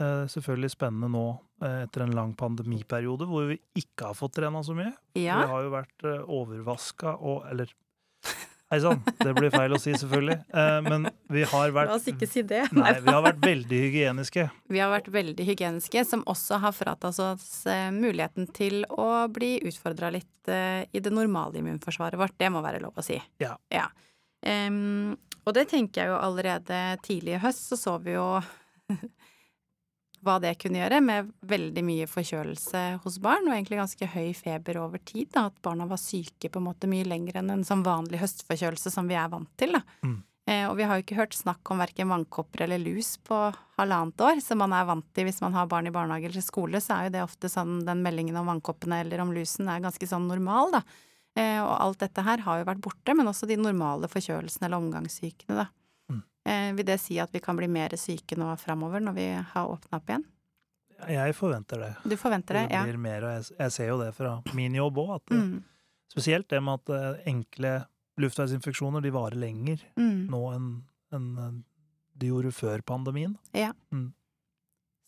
Eh, 0.00 0.24
selvfølgelig 0.32 0.70
spennende 0.72 1.10
nå 1.12 1.24
eh, 1.64 1.82
etter 1.84 2.06
en 2.06 2.14
lang 2.16 2.32
pandemiperiode 2.38 3.26
hvor 3.28 3.50
vi 3.50 3.58
ikke 3.76 4.12
har 4.12 4.16
fått 4.16 4.38
trena 4.38 4.62
så 4.64 4.76
mye. 4.76 4.92
Ja. 5.18 5.40
Vi 5.42 5.50
har 5.50 5.66
jo 5.66 5.72
vært 5.74 6.06
eh, 6.08 6.22
overvaska 6.38 7.16
og 7.18 7.48
Eller 7.50 7.74
Hei 8.70 8.78
sann, 8.78 9.00
det 9.18 9.32
blir 9.34 9.50
feil 9.50 9.72
å 9.74 9.78
si, 9.82 9.90
selvfølgelig. 9.98 10.36
Eh, 10.54 10.76
men 10.86 11.08
vi 11.34 11.42
har 11.50 11.72
vært 11.74 11.90
La 11.90 11.96
oss 11.96 12.04
ikke 12.06 12.28
si 12.30 12.44
det. 12.46 12.60
Nei, 12.76 12.92
vi 13.02 13.10
har 13.10 13.24
vært 13.24 13.40
veldig 13.42 13.80
hygieniske. 13.82 14.44
Vi 14.70 14.78
har 14.78 14.92
vært 14.92 15.08
veldig 15.10 15.46
hygieniske, 15.48 16.04
som 16.06 16.22
også 16.30 16.60
har 16.62 16.76
fratatt 16.76 17.18
oss 17.18 17.48
eh, 17.66 17.88
muligheten 17.90 18.46
til 18.54 18.84
å 18.94 19.26
bli 19.34 19.56
utfordra 19.66 20.12
litt 20.14 20.52
eh, 20.54 20.84
i 20.86 21.02
det 21.02 21.10
normale 21.10 21.58
immunforsvaret 21.58 22.20
vårt. 22.20 22.38
Det 22.38 22.52
må 22.54 22.62
være 22.62 22.78
lov 22.84 22.94
å 22.94 23.02
si. 23.02 23.18
Ja. 23.42 23.56
Em, 24.46 25.16
og 25.42 25.56
det 25.58 25.66
tenker 25.74 26.04
jeg 26.04 26.12
jo 26.12 26.20
allerede 26.22 26.84
tidlig 27.02 27.40
i 27.40 27.42
høst, 27.42 27.66
så 27.72 27.80
så 27.80 27.98
vi 28.06 28.14
jo 28.14 28.28
hva 30.24 30.36
det 30.42 30.54
kunne 30.60 30.82
gjøre, 30.82 31.00
med 31.04 31.30
veldig 31.48 31.84
mye 31.86 32.08
forkjølelse 32.10 32.82
hos 33.04 33.20
barn, 33.22 33.48
og 33.48 33.54
egentlig 33.56 33.80
ganske 33.80 34.08
høy 34.14 34.32
feber 34.36 34.80
over 34.82 35.02
tid. 35.02 35.30
Da, 35.34 35.46
at 35.48 35.60
barna 35.64 35.88
var 35.90 36.00
syke 36.00 36.50
på 36.50 36.60
en 36.60 36.68
måte 36.68 36.90
mye 36.90 37.08
lenger 37.08 37.40
enn 37.40 37.54
en 37.54 37.66
sånn 37.66 37.84
vanlig 37.86 38.20
høstforkjølelse 38.22 38.92
som 38.92 39.08
vi 39.10 39.16
er 39.18 39.30
vant 39.32 39.50
til. 39.60 39.78
Da. 39.78 39.84
Mm. 40.04 40.18
Eh, 40.50 40.64
og 40.66 40.76
vi 40.78 40.86
har 40.88 40.98
jo 40.98 41.04
ikke 41.04 41.18
hørt 41.18 41.36
snakk 41.36 41.70
om 41.70 41.80
verken 41.82 42.10
vannkopper 42.10 42.64
eller 42.64 42.80
lus 42.82 43.14
på 43.26 43.38
halvannet 43.78 44.24
år, 44.24 44.40
som 44.44 44.60
man 44.62 44.74
er 44.74 44.88
vant 44.88 45.06
til 45.14 45.28
hvis 45.28 45.40
man 45.44 45.54
har 45.54 45.68
barn 45.70 45.86
i 45.86 45.94
barnehage 45.94 46.30
eller 46.30 46.44
skole, 46.44 46.80
så 46.82 46.96
er 46.96 47.08
jo 47.08 47.14
det 47.16 47.26
ofte 47.26 47.50
sånn 47.52 47.80
den 47.86 48.02
meldingen 48.04 48.38
om 48.40 48.48
vannkoppene 48.50 49.02
eller 49.04 49.22
om 49.22 49.34
lusen 49.36 49.70
er 49.70 49.84
ganske 49.84 50.08
sånn 50.10 50.28
normal, 50.30 50.74
da. 50.78 50.84
Eh, 51.38 51.60
og 51.62 51.74
alt 51.76 52.00
dette 52.02 52.24
her 52.26 52.42
har 52.42 52.60
jo 52.60 52.70
vært 52.72 52.82
borte, 52.82 53.14
men 53.14 53.30
også 53.30 53.46
de 53.46 53.60
normale 53.60 54.10
forkjølelsene 54.10 54.66
eller 54.66 54.82
omgangssykene, 54.82 55.60
da. 55.62 55.68
Mm. 56.46 56.50
Eh, 56.52 56.72
vil 56.78 56.86
det 56.88 56.98
si 57.00 57.18
at 57.20 57.30
vi 57.34 57.40
kan 57.44 57.56
bli 57.58 57.68
mer 57.68 57.90
syke 58.00 58.36
nå 58.38 58.48
framover 58.58 59.00
når 59.04 59.14
vi 59.14 59.26
har 59.52 59.66
åpna 59.68 59.98
opp 60.00 60.08
igjen? 60.08 60.24
Jeg 61.08 61.34
forventer 61.36 61.80
det. 61.80 61.90
Du 62.04 62.16
forventer 62.20 62.54
det, 62.58 62.62
Det 62.68 62.74
ja? 62.76 62.82
blir 62.84 62.98
mer, 63.00 63.24
og 63.24 63.30
jeg, 63.38 63.56
jeg 63.58 63.72
ser 63.72 63.88
jo 63.88 63.98
det 64.02 64.10
fra 64.14 64.34
min 64.56 64.74
jobb 64.76 64.98
òg, 65.00 65.14
at 65.16 65.30
eh, 65.32 65.36
Mm. 65.40 65.62
spesielt 66.12 66.48
det 66.48 66.60
med 66.62 66.80
at 66.80 66.90
eh, 66.96 67.22
enkle 67.30 67.86
luftveisinfeksjoner 68.20 69.00
de 69.02 69.10
varer 69.14 69.36
lenger 69.40 69.80
Mm. 69.96 70.28
nå 70.30 70.40
enn 70.56 71.38
eh, 71.38 71.52
de 72.20 72.26
gjorde 72.28 72.52
før 72.52 72.82
pandemien. 72.84 73.36
Ja. 73.56 73.72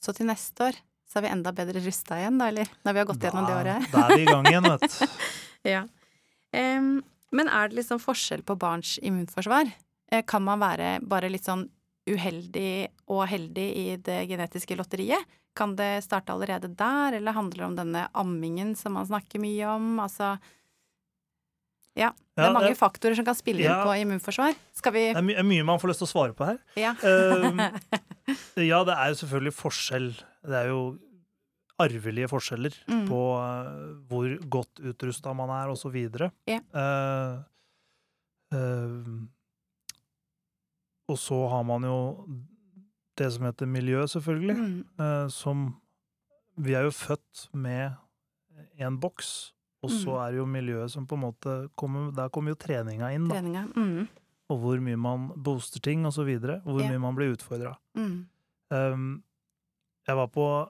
Så 0.02 0.14
til 0.16 0.26
neste 0.26 0.64
år 0.70 0.78
så 1.06 1.18
er 1.20 1.26
vi 1.26 1.28
enda 1.34 1.52
bedre 1.52 1.82
rusta 1.84 2.16
igjen, 2.16 2.38
da, 2.40 2.46
eller? 2.48 2.68
Når 2.86 2.92
vi 2.96 2.98
har 3.02 3.06
gått 3.10 3.20
gjennom 3.26 3.46
det 3.46 3.56
året? 3.58 3.90
Da 3.92 4.06
er 4.08 4.16
vi 4.16 4.22
i 4.22 4.30
gang 4.30 4.46
igjen, 4.48 4.64
vet 4.64 4.86
du. 4.88 5.06
Ja. 5.74 5.82
Um, 6.56 7.02
men 7.30 7.48
er 7.48 7.68
det 7.68 7.76
liksom 7.78 8.00
forskjell 8.02 8.42
på 8.42 8.56
barns 8.58 8.96
immunforsvar? 8.98 9.68
Eh, 10.12 10.22
Kan 10.28 10.44
man 10.44 10.60
være 10.60 10.98
bare 11.08 11.30
litt 11.32 11.46
sånn 11.48 11.66
uheldig 12.10 12.88
og 13.08 13.24
heldig 13.30 13.68
i 13.78 13.84
det 13.96 14.26
genetiske 14.28 14.76
lotteriet? 14.76 15.24
Kan 15.56 15.74
det 15.76 16.02
starte 16.04 16.32
allerede 16.32 16.68
der, 16.76 17.14
eller 17.18 17.32
handler 17.36 17.58
det 17.62 17.66
om 17.70 17.76
denne 17.76 18.06
ammingen 18.16 18.74
som 18.76 18.94
man 18.96 19.06
snakker 19.08 19.40
mye 19.42 19.66
om? 19.74 19.98
Altså 20.00 20.34
Ja, 21.94 22.08
det 22.36 22.44
er 22.46 22.52
mange 22.54 22.70
det- 22.72 22.78
faktorer 22.80 23.14
som 23.14 23.24
kan 23.26 23.34
spille 23.36 23.60
inn 23.60 23.68
Ja. 23.68 23.84
på 23.84 23.92
immunforsvar. 24.00 24.54
Skal 24.72 24.92
vi 24.94 25.12
Det 25.12 25.16
er, 25.18 25.22
my 25.22 25.34
er 25.34 25.42
mye 25.44 25.62
man 25.64 25.78
får 25.78 25.88
lyst 25.92 26.00
til 26.00 26.08
å 26.08 26.12
svare 26.14 26.32
på 26.34 26.46
her. 26.48 26.58
Ja. 26.74 26.92
uh, 27.04 27.68
ja, 28.56 28.82
det 28.84 28.94
er 28.96 29.08
jo 29.12 29.18
selvfølgelig 29.20 29.52
forskjell. 29.54 30.08
Det 30.42 30.56
er 30.56 30.68
jo 30.72 30.98
arvelige 31.78 32.28
forskjeller 32.32 32.72
Mm. 32.88 33.06
på 33.08 33.20
uh, 33.36 33.94
hvor 34.08 34.38
godt 34.48 34.80
utrusta 34.80 35.34
man 35.36 35.50
er, 35.50 35.68
og 35.68 35.76
så 35.76 35.92
videre. 35.92 36.32
Ja. 36.48 36.60
Ehm, 41.08 41.12
og 41.12 41.18
så 41.18 41.48
har 41.50 41.62
man 41.64 41.82
jo 41.82 42.26
det 43.16 43.32
som 43.32 43.44
heter 43.44 43.66
miljø, 43.66 44.02
selvfølgelig. 44.06 44.56
Mm. 44.56 44.84
eh, 45.00 45.28
som 45.28 45.76
Vi 46.58 46.74
er 46.74 46.82
jo 46.84 46.90
født 46.90 47.48
med 47.54 47.94
en 48.78 48.98
boks, 49.00 49.52
og 49.82 49.90
så 49.90 50.10
Mm. 50.12 50.20
er 50.26 50.30
det 50.30 50.36
jo 50.38 50.44
miljøet 50.46 50.90
som 50.90 51.06
på 51.06 51.14
en 51.14 51.22
måte 51.32 51.70
kommer 51.74 52.12
Der 52.14 52.28
kommer 52.28 52.50
jo 52.50 52.54
treninga 52.56 53.08
inn, 53.14 53.26
da. 53.28 53.34
Treninga. 53.36 53.66
Mm. 53.74 54.08
Og 54.50 54.58
hvor 54.60 54.78
mye 54.80 54.96
man 54.96 55.28
booster 55.42 55.80
ting, 55.80 56.04
og 56.06 56.12
så 56.12 56.24
videre. 56.24 56.60
Og 56.66 56.74
Hvor 56.76 56.80
Ja. 56.82 56.90
mye 56.90 57.00
man 57.00 57.14
blir 57.16 57.32
utfordra. 57.34 57.76
Mm. 57.96 58.26
Um, 58.70 59.22
jeg 60.06 60.16
var 60.16 60.26
på 60.28 60.68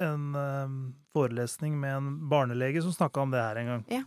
en 0.00 0.34
um, 0.34 0.94
forelesning 1.14 1.78
med 1.78 1.96
en 1.96 2.28
barnelege 2.28 2.82
som 2.82 2.90
snakka 2.92 3.20
om 3.22 3.30
det 3.30 3.40
her 3.40 3.56
en 3.56 3.66
gang. 3.66 3.84
Ja. 3.88 4.02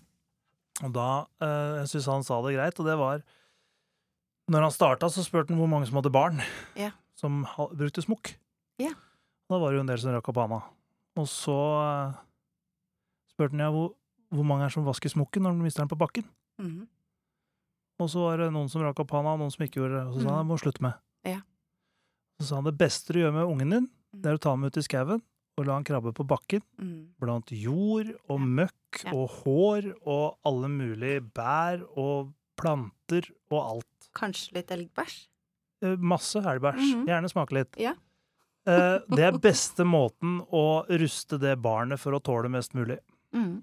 Og 0.83 0.93
da 0.93 1.25
uh, 1.41 1.79
Jeg 1.79 1.87
syns 1.87 2.05
han 2.05 2.23
sa 2.23 2.41
det 2.41 2.55
greit, 2.55 2.79
og 2.79 2.85
det 2.85 2.97
var 2.97 3.23
Når 4.47 4.61
han 4.67 4.71
starta, 4.71 5.09
så 5.11 5.23
spurte 5.25 5.51
han 5.51 5.59
hvor 5.59 5.67
mange 5.71 5.87
som 5.89 5.97
hadde 5.99 6.11
barn 6.13 6.41
Ja. 6.79 6.91
som 7.19 7.41
brukte 7.75 8.01
smokk. 8.03 8.35
Ja. 8.79 8.93
Da 9.49 9.57
var 9.59 9.71
det 9.71 9.77
jo 9.79 9.83
en 9.85 9.87
del 9.91 9.99
som 9.99 10.13
rakk 10.15 10.29
opp 10.31 10.37
handa. 10.39 10.61
Og 11.17 11.25
så 11.27 11.55
uh, 11.55 12.13
spurte 13.31 13.55
han 13.57 13.65
ja, 13.65 13.71
hvor, 13.73 13.93
hvor 14.31 14.45
mange 14.47 14.67
er 14.67 14.73
som 14.73 14.85
vasker 14.87 15.09
smokken 15.11 15.43
når 15.43 15.57
de 15.57 15.65
mister 15.67 15.83
den 15.83 15.91
på 15.91 15.99
bakken. 15.99 16.27
Mm. 16.61 16.85
Og 17.99 18.09
så 18.13 18.21
var 18.27 18.37
det 18.43 18.51
noen 18.53 18.69
som 18.69 18.83
rakk 18.85 18.99
opp 19.03 19.11
handa, 19.17 19.33
og 19.35 19.41
noen 19.41 19.51
som 19.53 19.65
ikke 19.65 19.81
gjorde 19.81 19.97
det. 19.97 20.05
Og 20.07 20.13
så 20.19 20.23
sa 20.23 20.29
han 20.35 20.43
jeg 20.43 20.49
må 20.51 20.59
slutte 20.61 20.83
med. 20.85 20.99
Ja. 21.27 21.39
Så 22.39 22.47
sa 22.51 22.59
han 22.61 22.67
det 22.69 22.77
beste 22.77 23.13
du 23.15 23.19
gjør 23.23 23.33
med 23.33 23.49
ungen 23.49 23.73
din, 23.73 23.87
det 24.13 24.29
er 24.31 24.37
å 24.37 24.41
ta 24.43 24.53
ham 24.53 24.63
ut 24.67 24.77
i 24.77 24.83
skauen 24.85 25.23
og 25.57 25.65
la 25.65 25.73
han 25.73 25.83
krabbe 25.87 26.11
på 26.13 26.23
bakken 26.29 26.61
Mm. 26.77 27.07
blant 27.19 27.49
jord 27.49 28.11
og 28.29 28.39
møkk 28.39 29.01
Ja. 29.03 29.11
og 29.17 29.29
hår 29.41 29.87
og 30.05 30.37
alle 30.45 30.69
mulige 30.69 31.21
bær 31.33 31.81
og 31.97 32.29
planter 32.55 33.25
og 33.49 33.57
alt. 33.65 33.86
Kanskje 34.15 34.53
litt 34.53 34.67
elgbæsj? 34.71 35.27
Eh, 35.83 35.95
Masse 35.97 36.41
elgbæsj. 36.41 36.81
Mhm. 36.81 37.05
Gjerne 37.07 37.29
smake 37.33 37.51
litt. 37.53 37.77
Ja. 37.77 37.93
Eh, 38.67 38.99
Det 39.15 39.23
er 39.23 39.31
beste 39.39 39.85
måten 39.87 40.41
å 40.51 40.83
ruste 40.89 41.37
det 41.39 41.53
barnet 41.63 42.01
for 42.01 42.11
å 42.11 42.19
tåle 42.19 42.49
mest 42.51 42.73
mulig. 42.75 42.97
Mm. 43.31 43.61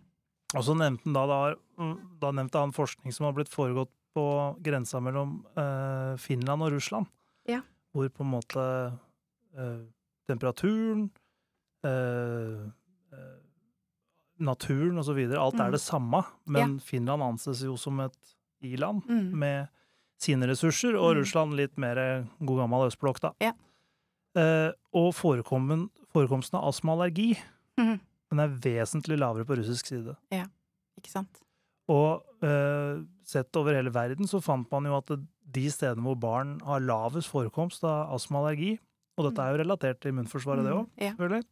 Og 0.56 0.62
så 0.64 0.72
nevnte 0.74 1.04
han 1.04 1.12
da, 1.12 1.26
da, 1.26 1.96
da 2.22 2.30
nevnte 2.32 2.56
han 2.62 2.72
forskning 2.72 3.12
som 3.12 3.26
har 3.26 3.34
blitt 3.36 3.50
foregått 3.52 3.90
på 4.16 4.24
grensa 4.64 5.02
mellom 5.04 5.44
eh, 5.60 6.16
Finland 6.16 6.62
og 6.64 6.72
Russland. 6.72 7.06
Ja. 7.44 7.60
Hvor 7.92 8.08
på 8.08 8.24
en 8.24 8.30
måte 8.32 8.64
eh, 9.58 9.84
temperaturen, 10.26 11.10
eh, 11.84 12.64
eh, 13.12 13.36
naturen 14.40 14.96
videre, 15.14 15.38
alt 15.38 15.54
Mm. 15.60 15.66
er 15.66 15.70
det 15.72 15.80
samme, 15.84 16.24
men 16.46 16.78
Finland 16.80 17.22
anses 17.22 17.60
jo 17.62 17.76
som 17.76 18.00
et 18.00 18.16
i-land 18.62 19.04
Mm. 19.06 19.32
med 19.36 19.68
sine 20.20 20.46
ressurser, 20.48 20.94
og 20.96 21.14
Mm. 21.14 21.20
Russland 21.20 21.54
litt 21.58 21.76
mer 21.78 22.26
god 22.44 22.58
gammel 22.64 22.86
østblokk, 22.90 23.20
da. 23.20 23.32
Ja. 23.40 23.52
Eh, 24.36 24.72
og 24.94 25.12
forekomsten 25.14 26.58
av 26.58 26.68
astmaallergi, 26.70 27.36
mm. 27.78 28.00
den 28.30 28.40
er 28.40 28.48
vesentlig 28.48 29.18
lavere 29.18 29.44
på 29.46 29.56
russisk 29.58 29.86
side. 29.86 30.16
Ja, 30.32 30.46
Ikke 30.98 31.10
sant? 31.10 31.40
Og 31.90 32.22
eh, 32.42 33.02
sett 33.26 33.54
over 33.56 33.74
hele 33.74 33.90
verden 33.92 34.26
så 34.26 34.40
fant 34.42 34.70
man 34.72 34.84
jo 34.88 34.96
at 34.96 35.10
de 35.54 35.64
stedene 35.70 36.02
hvor 36.06 36.16
barn 36.18 36.60
har 36.64 36.80
lavest 36.80 37.28
forekomst 37.28 37.84
av 37.84 38.14
astmaallergi, 38.14 38.78
og 39.18 39.26
dette 39.28 39.42
er 39.44 39.52
jo 39.52 39.60
relatert 39.62 40.00
til 40.00 40.12
immunforsvaret, 40.14 40.64
det 40.64 40.72
òg, 40.72 40.86
Mm. 40.96 41.02
Ja. 41.02 41.42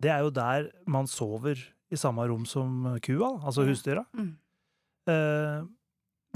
det 0.00 0.10
er 0.10 0.18
jo 0.24 0.30
der 0.30 0.70
man 0.86 1.06
sover 1.06 1.56
i 1.90 1.96
samme 1.96 2.26
rom 2.28 2.44
som 2.46 2.98
kua, 3.02 3.40
altså 3.44 3.64
husdyra. 3.66 4.04
Mm. 4.16 4.36
Eh, 5.08 5.62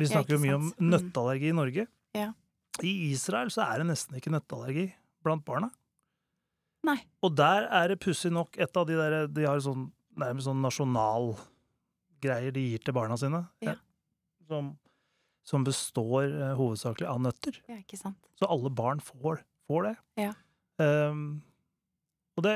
vi 0.01 0.09
snakker 0.11 0.37
jo 0.37 0.43
mye 0.43 0.59
om. 0.59 0.69
Mm. 0.75 0.91
nøtteallergi 0.91 1.51
i 1.51 1.57
Norge. 1.57 1.87
Ja. 2.17 2.31
I 2.83 2.93
Israel 3.13 3.53
så 3.55 3.65
er 3.69 3.83
det 3.83 3.91
nesten 3.93 4.19
ikke 4.19 4.33
nøtteallergi 4.35 4.89
blant 5.25 5.45
barna. 5.47 5.71
Nei. 6.85 6.99
Og 7.25 7.33
der 7.39 7.69
er 7.73 7.93
det 7.93 8.01
pussig 8.03 8.33
nok 8.35 8.59
et 8.61 8.77
av 8.77 8.87
de 8.89 8.97
der 8.99 9.29
De 9.33 9.47
har 9.47 9.61
sånn 9.65 9.89
nærmest 10.21 10.47
sånn 10.47 10.63
nasjonalgreier 10.63 12.55
de 12.55 12.65
gir 12.69 12.83
til 12.85 12.97
barna 12.97 13.17
sine. 13.19 13.45
Ja. 13.65 13.77
Som, 14.51 14.75
som 15.47 15.65
består 15.67 16.29
uh, 16.29 16.53
hovedsakelig 16.59 17.09
av 17.11 17.23
nøtter. 17.25 17.59
Ja, 17.71 17.81
ikke 17.81 17.99
sant. 17.99 18.19
Så 18.39 18.49
alle 18.51 18.71
barn 18.75 19.01
får, 19.03 19.43
får 19.71 19.89
det. 19.89 19.95
Ja. 20.27 20.33
Um, 20.83 21.43
og 22.35 22.43
det, 22.47 22.55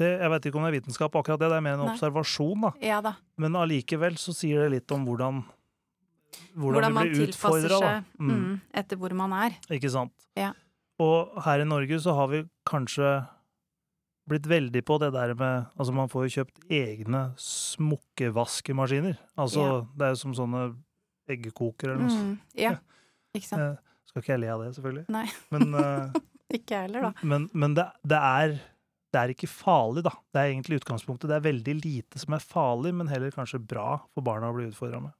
det 0.00 0.06
Jeg 0.16 0.30
vet 0.32 0.46
ikke 0.48 0.56
om 0.58 0.64
det 0.64 0.72
er 0.72 0.78
vitenskap, 0.80 1.16
akkurat 1.16 1.40
det. 1.40 1.50
Det 1.52 1.58
er 1.60 1.64
mer 1.64 1.78
en 1.78 1.84
Nei. 1.86 1.94
observasjon, 1.94 2.68
da. 2.68 2.72
Ja 2.84 3.00
da. 3.04 3.16
Men 3.40 3.58
allikevel 3.60 4.16
så 4.20 4.34
sier 4.36 4.64
det 4.64 4.78
litt 4.78 4.94
om 4.96 5.04
hvordan 5.08 5.44
hvordan, 6.54 6.72
Hvordan 6.78 6.94
man 6.96 7.12
tilpasser 7.14 7.74
seg 7.76 8.04
mm, 8.18 8.60
etter 8.82 9.00
hvor 9.00 9.14
man 9.18 9.32
er. 9.36 9.56
Ikke 9.72 9.90
sant? 9.92 10.14
Ja. 10.38 10.52
Og 11.02 11.38
her 11.44 11.62
i 11.64 11.68
Norge 11.68 11.98
så 12.02 12.14
har 12.16 12.28
vi 12.32 12.42
kanskje 12.68 13.12
blitt 14.30 14.46
veldig 14.46 14.84
på 14.86 14.98
det 15.02 15.10
der 15.16 15.32
med 15.34 15.66
Altså, 15.76 15.92
man 15.96 16.10
får 16.12 16.28
jo 16.28 16.34
kjøpt 16.40 16.66
egne 16.70 17.22
smukkevaskemaskiner. 17.42 19.16
Altså, 19.36 19.60
Ja. 19.60 19.80
det 19.98 20.06
er 20.06 20.12
jo 20.14 20.20
som 20.22 20.34
sånne 20.34 20.76
eggekokere 21.28 21.94
eller 21.94 22.02
noe 22.02 22.10
sånt. 22.10 22.38
Mm, 22.38 22.38
ja. 22.54 22.76
Ikke 23.34 23.46
sant. 23.48 23.62
Eh, 23.62 23.76
skal 24.06 24.22
ikke 24.22 24.32
jeg 24.34 24.40
le 24.40 24.52
av 24.52 24.62
det, 24.64 24.74
selvfølgelig. 24.76 25.06
Nei. 25.08 25.26
Men, 25.50 25.74
eh, 25.74 26.20
Ikke 26.56 26.74
jeg 26.76 26.82
heller, 26.90 27.00
da. 27.08 27.12
men, 27.24 27.48
men 27.54 27.74
det, 27.74 27.86
det 28.04 28.18
er 28.18 28.58
det 29.12 29.20
er 29.20 29.28
ikke 29.34 29.48
farlig, 29.48 30.02
da. 30.04 30.12
Det 30.32 30.40
er 30.40 30.50
egentlig 30.54 30.78
utgangspunktet. 30.80 31.28
Det 31.28 31.36
er 31.36 31.44
veldig 31.44 31.74
lite 31.84 32.18
som 32.20 32.32
er 32.32 32.44
farlig, 32.44 32.94
men 32.96 33.10
heller 33.12 33.30
kanskje 33.34 33.58
bra 33.60 33.98
for 34.14 34.24
barna 34.24 34.48
å 34.48 34.54
bli 34.56 34.70
utfordra 34.70 35.02
med. 35.04 35.12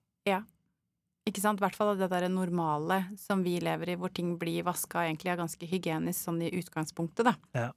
Ikke 1.29 1.43
sant? 1.43 1.61
I 1.61 1.65
hvert 1.67 1.77
fall 1.79 1.95
det 1.99 2.09
der 2.11 2.27
normale 2.33 3.05
som 3.21 3.45
vi 3.47 3.59
lever 3.63 3.93
i, 3.93 3.99
hvor 3.99 4.11
ting 4.15 4.35
blir 4.41 4.65
vaska 4.67 5.05
egentlig 5.07 5.31
er 5.31 5.39
ganske 5.39 5.69
hygienisk 5.71 6.27
sånn 6.27 6.41
i 6.43 6.51
utgangspunktet, 6.59 7.29
da. 7.29 7.37
Ja. 7.55 7.69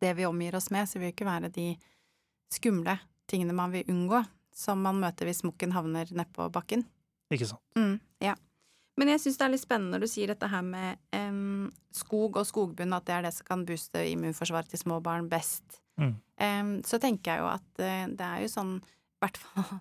Det 0.00 0.12
vi 0.18 0.28
omgir 0.28 0.56
oss 0.56 0.68
med, 0.72 0.88
så 0.88 0.98
vil 0.98 1.08
jo 1.08 1.14
ikke 1.14 1.28
være 1.28 1.52
de 1.54 1.72
skumle 2.52 2.98
tingene 3.30 3.56
man 3.56 3.72
vil 3.72 3.88
unngå, 3.88 4.20
som 4.56 4.82
man 4.84 5.00
møter 5.00 5.28
hvis 5.28 5.40
smokken 5.44 5.72
havner 5.72 6.12
nedpå 6.12 6.50
bakken. 6.52 6.84
Ikke 7.32 7.48
sant? 7.48 7.62
Mm, 7.78 7.96
ja. 8.24 8.34
Men 9.00 9.14
jeg 9.14 9.22
syns 9.22 9.38
det 9.40 9.46
er 9.46 9.52
litt 9.54 9.62
spennende 9.62 9.96
når 9.96 10.04
du 10.04 10.12
sier 10.12 10.32
dette 10.32 10.48
her 10.50 10.64
med 10.66 10.98
um, 11.16 11.68
skog 11.94 12.36
og 12.36 12.48
skogbunn, 12.48 12.92
at 12.92 13.06
det 13.08 13.14
er 13.16 13.28
det 13.28 13.36
som 13.36 13.46
kan 13.48 13.62
booste 13.68 14.02
immunforsvaret 14.10 14.68
til 14.68 14.82
små 14.82 14.98
barn 15.04 15.30
best. 15.30 15.78
Mm. 16.00 16.16
Um, 16.42 16.72
så 16.84 17.00
tenker 17.00 17.32
jeg 17.32 17.44
jo 17.44 17.48
at 17.52 17.70
uh, 17.80 18.10
det 18.12 18.26
er 18.26 18.42
jo 18.44 18.50
sånn, 18.52 18.74
i 18.82 19.24
hvert 19.24 19.40
fall 19.40 19.78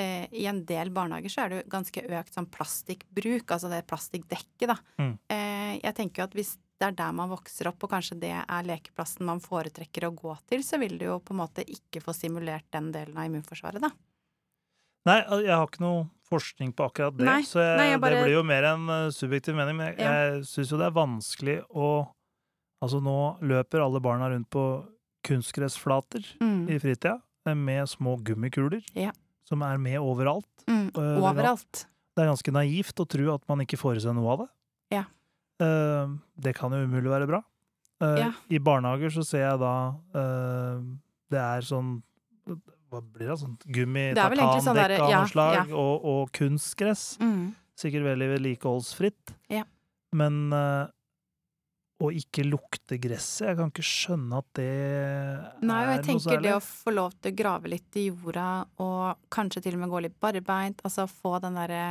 eh, 0.00 0.26
i 0.32 0.46
en 0.50 0.62
del 0.66 0.90
barnehager 0.96 1.30
så 1.32 1.44
er 1.44 1.48
det 1.52 1.60
jo 1.60 1.70
ganske 1.76 2.02
økt 2.20 2.34
sånn 2.36 2.48
plastikkbruk, 2.50 3.44
altså 3.54 3.70
det 3.70 3.84
plastikkdekket, 3.90 4.66
da. 4.72 4.76
Mm. 4.98 5.14
Eh, 5.30 5.72
jeg 5.82 5.94
tenker 6.00 6.22
jo 6.22 6.28
at 6.30 6.34
hvis 6.38 6.56
det 6.80 6.86
er 6.88 6.92
der 6.96 7.12
man 7.12 7.28
vokser 7.28 7.68
opp, 7.68 7.82
og 7.84 7.90
kanskje 7.92 8.16
det 8.22 8.30
er 8.40 8.62
lekeplassen 8.64 9.26
man 9.28 9.40
foretrekker 9.44 10.06
å 10.08 10.14
gå 10.16 10.32
til, 10.48 10.62
så 10.64 10.78
vil 10.80 10.96
du 10.96 11.04
jo 11.10 11.18
på 11.20 11.34
en 11.36 11.42
måte 11.42 11.60
ikke 11.68 12.00
få 12.00 12.14
simulert 12.16 12.64
den 12.72 12.88
delen 12.94 13.18
av 13.20 13.28
immunforsvaret, 13.28 13.82
da. 13.84 13.90
Nei, 15.08 15.18
jeg 15.44 15.52
har 15.56 15.66
ikke 15.68 15.80
noe 15.84 16.06
forskning 16.28 16.72
på 16.76 16.84
akkurat 16.88 17.14
det, 17.16 17.24
Nei, 17.28 17.42
så 17.48 17.60
jeg, 17.60 17.76
nei, 17.80 17.86
jeg 17.90 18.00
bare- 18.00 18.16
det 18.16 18.24
blir 18.26 18.36
jo 18.38 18.42
mer 18.44 18.64
en 18.74 18.88
eh, 18.88 19.10
subjektiv 19.16 19.54
mening. 19.56 19.76
Men 19.76 19.86
jeg, 19.92 19.98
Ja. 20.00 20.10
jeg 20.30 20.42
syns 20.44 20.70
jo 20.72 20.76
det 20.80 20.86
er 20.88 20.96
vanskelig 20.96 21.58
å 21.74 21.90
Altså, 22.82 22.96
nå 23.04 23.36
løper 23.44 23.82
alle 23.84 24.00
barna 24.00 24.30
rundt 24.32 24.48
på 24.48 24.62
kunstgressflater 25.28 26.24
Mm. 26.40 26.70
i 26.70 26.78
fritida 26.80 27.20
eh, 27.46 27.52
med 27.54 27.84
små 27.88 28.16
gummikuler 28.24 28.80
Ja. 28.94 29.10
Som 29.50 29.62
er 29.66 29.78
med 29.82 29.98
overalt. 29.98 30.46
Mm. 30.70 30.88
Eh, 30.94 31.18
Overalt. 31.20 31.84
Det 32.14 32.22
er 32.24 32.30
ganske 32.30 32.52
naivt 32.54 33.00
å 33.02 33.06
tro 33.10 33.34
at 33.34 33.42
man 33.50 33.62
ikke 33.64 33.78
får 33.80 33.98
i 33.98 34.04
seg 34.04 34.14
noe 34.16 34.30
av 34.34 34.44
det. 34.44 34.48
Ja. 34.96 35.04
Eh, 35.60 36.12
det 36.40 36.54
kan 36.58 36.72
jo 36.74 36.84
umulig 36.86 37.10
være 37.10 37.26
bra. 37.30 37.42
Eh, 38.00 38.16
Ja. 38.22 38.30
I 38.48 38.58
barnehager 38.58 39.10
så 39.12 39.24
ser 39.26 39.42
jeg 39.50 39.58
da 39.60 39.74
Det 41.30 41.38
er 41.38 41.60
sånn 41.62 42.02
Hva 42.90 43.00
blir 43.02 43.28
det? 43.28 43.38
sånt 43.38 43.62
gummi, 43.70 44.14
sånn 44.14 44.16
tartandekk 44.16 44.74
der- 44.74 45.00
av 45.04 45.10
ja, 45.10 45.18
noe 45.20 45.28
slag, 45.30 45.54
ja. 45.68 45.76
og, 45.76 46.04
og 46.04 46.32
kunstgress. 46.32 47.18
Mm. 47.20 47.54
Sikkert 47.78 48.02
veldig 48.02 48.28
vedlikeholdsfritt. 48.34 49.34
Ja. 49.48 49.62
Men 50.12 50.50
å 52.00 52.10
ikke 52.16 52.44
lukte 52.46 52.96
gresset 53.00 53.50
Jeg 53.50 53.58
kan 53.58 53.72
ikke 53.72 53.84
skjønne 53.84 54.38
at 54.40 54.46
det 54.56 54.68
Nei, 55.60 55.80
og 55.84 55.90
jeg 55.92 55.98
er 55.98 56.06
tenker 56.06 56.44
det 56.44 56.54
å 56.56 56.62
få 56.64 56.94
lov 56.94 57.16
til 57.18 57.32
å 57.32 57.38
grave 57.42 57.72
litt 57.72 57.98
i 58.00 58.06
jorda, 58.08 58.46
og 58.82 59.26
kanskje 59.32 59.64
til 59.66 59.76
og 59.76 59.84
med 59.84 59.92
gå 59.92 60.04
litt 60.06 60.16
barbeint, 60.22 60.80
altså 60.86 61.06
få 61.10 61.38
den 61.44 61.58
derre 61.60 61.82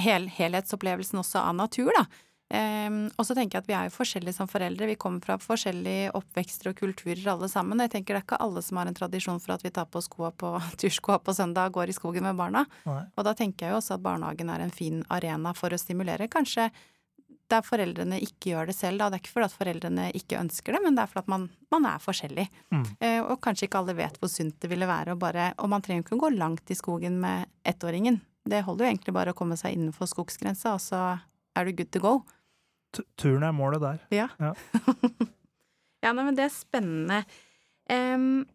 hel, 0.00 0.30
helhetsopplevelsen 0.32 1.20
også 1.20 1.44
av 1.44 1.54
natur, 1.58 1.92
da. 1.96 2.06
Um, 2.48 3.10
og 3.20 3.26
så 3.28 3.34
tenker 3.36 3.58
jeg 3.58 3.64
at 3.66 3.68
vi 3.68 3.74
er 3.76 3.88
jo 3.90 3.92
forskjellige 3.98 4.38
som 4.38 4.48
foreldre, 4.48 4.86
vi 4.88 4.96
kommer 5.00 5.20
fra 5.20 5.36
forskjellige 5.42 6.14
oppvekster 6.16 6.70
og 6.70 6.78
kulturer 6.78 7.26
alle 7.28 7.48
sammen. 7.52 7.82
Jeg 7.84 7.92
tenker 7.92 8.16
det 8.16 8.22
er 8.22 8.24
ikke 8.24 8.40
alle 8.40 8.62
som 8.64 8.80
har 8.80 8.88
en 8.88 8.96
tradisjon 8.96 9.40
for 9.44 9.52
at 9.58 9.64
vi 9.66 9.72
tar 9.76 9.88
på 9.92 10.00
skoa 10.04 10.30
på 10.32 10.54
turskoa 10.80 11.18
på 11.20 11.34
søndag 11.36 11.68
og 11.68 11.82
går 11.82 11.92
i 11.92 11.96
skogen 11.98 12.24
med 12.24 12.38
barna. 12.40 12.64
Nei. 12.88 13.02
Og 13.12 13.28
da 13.28 13.34
tenker 13.36 13.68
jeg 13.68 13.76
jo 13.76 13.82
også 13.82 13.98
at 13.98 14.06
barnehagen 14.06 14.54
er 14.54 14.64
en 14.64 14.72
fin 14.72 15.02
arena 15.12 15.52
for 15.58 15.76
å 15.76 15.80
stimulere. 15.80 16.30
Kanskje 16.32 16.70
der 17.48 17.64
foreldrene 17.64 18.18
ikke 18.20 18.52
gjør 18.52 18.68
det 18.68 18.76
selv, 18.76 19.00
da. 19.00 19.08
Det 19.08 19.18
er 19.18 19.22
ikke 19.22 19.34
fordi 19.34 19.48
at 19.48 19.56
foreldrene 19.56 20.06
ikke 20.18 20.38
ønsker 20.40 20.74
det, 20.76 20.80
men 20.84 20.96
det 20.96 21.02
er 21.02 21.10
fordi 21.10 21.24
at 21.24 21.30
man, 21.32 21.46
man 21.72 21.86
er 21.88 22.02
forskjellig. 22.02 22.46
Mm. 22.74 22.86
Eh, 23.00 23.20
og 23.22 23.38
kanskje 23.44 23.68
ikke 23.68 23.80
alle 23.80 23.96
vet 23.98 24.18
hvor 24.20 24.32
sunt 24.32 24.58
det 24.60 24.70
ville 24.70 24.88
være 24.88 25.14
å 25.14 25.20
bare 25.20 25.52
Og 25.62 25.70
man 25.72 25.84
trenger 25.84 26.04
ikke 26.04 26.18
å 26.18 26.24
gå 26.26 26.32
langt 26.36 26.70
i 26.70 26.76
skogen 26.78 27.16
med 27.22 27.48
ettåringen. 27.68 28.20
Det 28.48 28.62
holder 28.64 28.86
jo 28.86 28.90
egentlig 28.92 29.16
bare 29.16 29.32
å 29.34 29.38
komme 29.38 29.56
seg 29.60 29.76
innenfor 29.76 30.08
skogsgrensa, 30.08 30.76
og 30.76 30.82
så 30.84 31.00
er 31.56 31.66
du 31.66 31.74
good 31.76 31.90
to 31.92 32.02
go. 32.04 32.14
T- 32.94 33.04
Turen 33.20 33.44
er 33.44 33.56
målet 33.56 33.82
der. 33.84 34.04
Ja. 34.14 34.28
Ja. 34.40 34.52
ja, 36.04 36.12
nei, 36.12 36.22
men 36.22 36.36
det 36.36 36.46
er 36.46 36.54
spennende. 36.54 37.22
Um, 37.88 38.46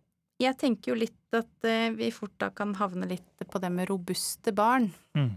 jeg 0.41 0.57
tenker 0.61 0.93
jo 0.93 0.99
litt 1.01 1.37
at 1.37 1.67
uh, 1.67 1.93
vi 1.97 2.09
fort 2.13 2.33
da 2.41 2.49
kan 2.55 2.73
havne 2.79 3.09
litt 3.09 3.45
på 3.49 3.61
det 3.61 3.69
med 3.73 3.89
robuste 3.91 4.53
barn. 4.55 4.89
Mm. 5.17 5.33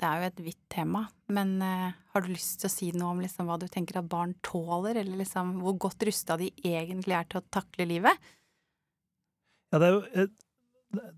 Det 0.00 0.08
er 0.08 0.20
jo 0.22 0.28
et 0.30 0.38
vidt 0.46 0.60
tema, 0.72 1.02
men 1.28 1.58
uh, 1.60 1.90
har 2.14 2.22
du 2.24 2.30
lyst 2.32 2.62
til 2.62 2.70
å 2.70 2.72
si 2.72 2.86
noe 2.96 3.12
om 3.12 3.18
liksom 3.20 3.50
hva 3.50 3.58
du 3.60 3.66
tenker 3.68 3.98
at 4.00 4.08
barn 4.08 4.32
tåler, 4.46 4.96
eller 4.96 5.20
liksom 5.20 5.58
hvor 5.60 5.76
godt 5.88 6.06
rusta 6.08 6.38
de 6.40 6.48
egentlig 6.64 7.18
er 7.18 7.26
til 7.28 7.42
å 7.42 7.48
takle 7.52 7.84
livet? 7.90 8.30
Ja, 9.70 9.78
det 9.78 9.90
er 9.90 9.92
jo 9.94 10.00
eh, 10.22 10.30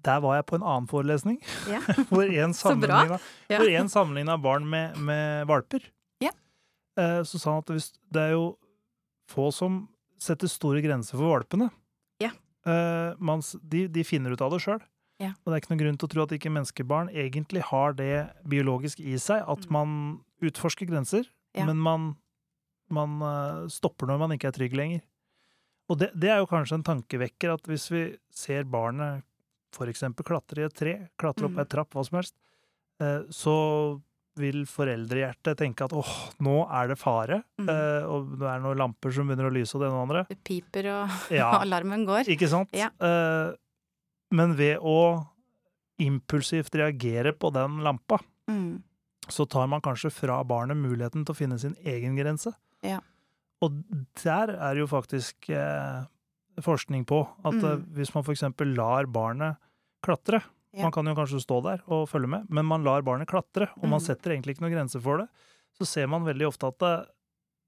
Der 0.05 0.19
var 0.21 0.35
jeg 0.37 0.49
på 0.51 0.59
en 0.59 0.67
annen 0.67 0.89
forelesning. 0.91 1.39
Ja. 1.71 1.79
hvor 2.11 2.27
en 2.27 2.57
sammenligna 2.59 3.21
Ja. 3.49 3.87
sammenligna 3.89 4.37
barn 4.43 4.67
med, 4.69 4.99
med 4.99 5.47
valper. 5.49 5.87
Ja. 6.21 6.35
Uh, 6.99 7.23
så 7.23 7.39
sa 7.39 7.55
han 7.55 7.63
at 7.63 7.71
hvis, 7.73 7.93
det 8.13 8.27
er 8.27 8.35
jo 8.35 8.57
få 9.31 9.53
som 9.55 9.85
setter 10.21 10.51
store 10.51 10.83
grenser 10.83 11.17
for 11.17 11.31
valpene. 11.37 11.71
Ja. 12.23 12.35
Uh, 12.67 13.15
mens 13.23 13.55
de, 13.63 13.87
de 13.87 14.05
finner 14.07 14.35
ut 14.35 14.43
av 14.43 14.53
det 14.53 14.61
sjøl. 14.67 14.83
Ja. 15.21 15.33
Og 15.45 15.53
det 15.53 15.55
er 15.55 15.61
ikke 15.63 15.71
noen 15.75 15.83
grunn 15.85 15.99
til 15.99 16.09
å 16.09 16.13
tro 16.13 16.23
at 16.23 16.33
ikke 16.33 16.51
menneskebarn 16.53 17.11
egentlig 17.15 17.63
har 17.63 17.93
det 17.95 18.31
biologisk 18.49 19.01
i 19.01 19.15
seg, 19.19 19.45
at 19.49 19.67
Mm. 19.67 19.71
man 19.71 20.21
utforsker 20.43 20.87
grenser, 20.89 21.25
Ja. 21.55 21.65
men 21.67 21.77
man, 21.79 22.17
man 22.91 23.21
eh, 23.23 23.69
stopper 23.69 24.07
når 24.07 24.19
man 24.19 24.31
ikke 24.31 24.49
er 24.49 24.53
trygg 24.53 24.73
lenger. 24.75 25.03
Og 25.91 25.99
det, 25.99 26.11
det 26.19 26.31
er 26.31 26.39
jo 26.39 26.47
kanskje 26.47 26.75
en 26.79 26.83
tankevekker 26.85 27.53
at 27.53 27.63
hvis 27.69 27.91
vi 27.91 28.17
ser 28.31 28.65
barnet 28.65 29.23
eksempel 29.89 30.25
klatre 30.25 30.59
i 30.63 30.65
et 30.67 30.75
tre, 30.75 31.09
klatre 31.19 31.45
opp 31.47 31.53
Mm. 31.57 31.59
ei 31.61 31.65
trapp, 31.65 31.91
hva 31.95 32.05
som 32.05 32.17
helst, 32.19 32.35
eh, 33.01 33.23
så 33.31 34.01
vil 34.37 34.65
foreldrehjertet 34.65 35.57
tenke 35.59 35.85
at 35.85 35.93
åh, 35.93 36.31
nå 36.41 36.67
er 36.71 36.89
det 36.89 36.99
fare, 36.99 37.43
Mm. 37.59 37.69
eh, 37.69 38.05
og 38.07 38.39
det 38.39 38.49
er 38.49 38.61
noen 38.61 38.77
lamper 38.79 39.13
som 39.13 39.27
begynner 39.29 39.51
å 39.51 39.53
lyse 39.53 39.75
og 39.75 39.81
det 39.83 39.89
ene 39.91 39.97
og 40.01 40.09
det 40.09 40.17
andre. 40.17 40.27
Det 40.29 40.45
piper, 40.45 40.87
og 40.93 41.31
Ja, 41.31 41.51
alarmen 41.65 42.07
går. 42.07 42.25
ikke 42.29 42.49
sant? 42.49 42.69
Ja. 42.73 42.89
Eh, 43.01 43.55
men 44.33 44.57
ved 44.59 44.79
å 44.81 44.97
impulsivt 46.03 46.75
reagere 46.79 47.33
på 47.37 47.53
den 47.55 47.81
lampa, 47.85 48.19
Mm. 48.49 48.83
så 49.29 49.47
tar 49.49 49.69
man 49.69 49.81
kanskje 49.81 50.11
fra 50.11 50.43
barnet 50.45 50.77
muligheten 50.77 51.25
til 51.25 51.33
å 51.35 51.39
finne 51.39 51.59
sin 51.61 51.77
egen 51.85 52.17
grense. 52.17 52.53
Ja. 52.83 52.99
Og 53.63 53.85
der 54.25 54.51
er 54.57 54.75
jo 54.81 54.87
faktisk 54.91 55.49
eh, 55.51 56.05
forskning 56.61 57.05
på 57.07 57.21
at 57.45 57.55
eh, 57.55 57.77
Mm. 57.77 57.85
hvis 57.95 58.15
man 58.15 58.25
eksempel 58.25 58.75
lar 58.75 59.05
barnet 59.07 59.57
klatre 60.03 60.43
Ja. 60.75 60.85
Man 60.85 60.93
kan 60.93 61.05
jo 61.05 61.15
kanskje 61.15 61.39
stå 61.45 61.63
der 61.63 61.83
og 61.87 62.09
følge 62.09 62.29
med, 62.31 62.47
men 62.51 62.65
man 62.65 62.83
lar 62.83 63.03
barnet 63.03 63.29
klatre, 63.29 63.69
og 63.77 63.83
man 63.91 64.01
Mm. 64.01 64.07
setter 64.07 64.31
egentlig 64.33 64.57
ikke 64.57 64.63
noen 64.63 64.73
grenser 64.73 65.03
for 65.03 65.19
det. 65.19 65.29
Så 65.79 65.87
ser 65.87 66.07
man 66.09 66.25
veldig 66.25 66.47
ofte 66.49 66.67
at 66.67 66.83
eh, 66.83 67.05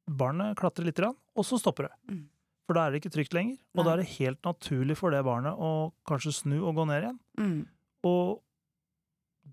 barnet 0.08 0.56
klatrer 0.56 0.86
lite 0.86 1.02
grann, 1.02 1.16
og 1.36 1.44
så 1.44 1.58
stopper 1.60 1.82
det. 1.88 1.92
Mm. 2.08 2.28
For 2.66 2.74
da 2.78 2.86
er 2.86 2.94
det 2.94 3.02
ikke 3.02 3.12
trygt 3.12 3.34
lenger, 3.36 3.58
og 3.74 3.82
Nei. 3.82 3.84
da 3.84 3.92
er 3.92 4.00
det 4.00 4.12
helt 4.16 4.40
naturlig 4.46 4.96
for 4.96 5.10
det 5.12 5.20
barnet 5.26 5.52
å 5.60 5.92
kanskje 6.08 6.32
snu 6.32 6.56
og 6.64 6.74
gå 6.78 6.86
ned 6.88 7.02
igjen. 7.04 7.18
Mm. 7.38 7.66
Og 8.08 8.40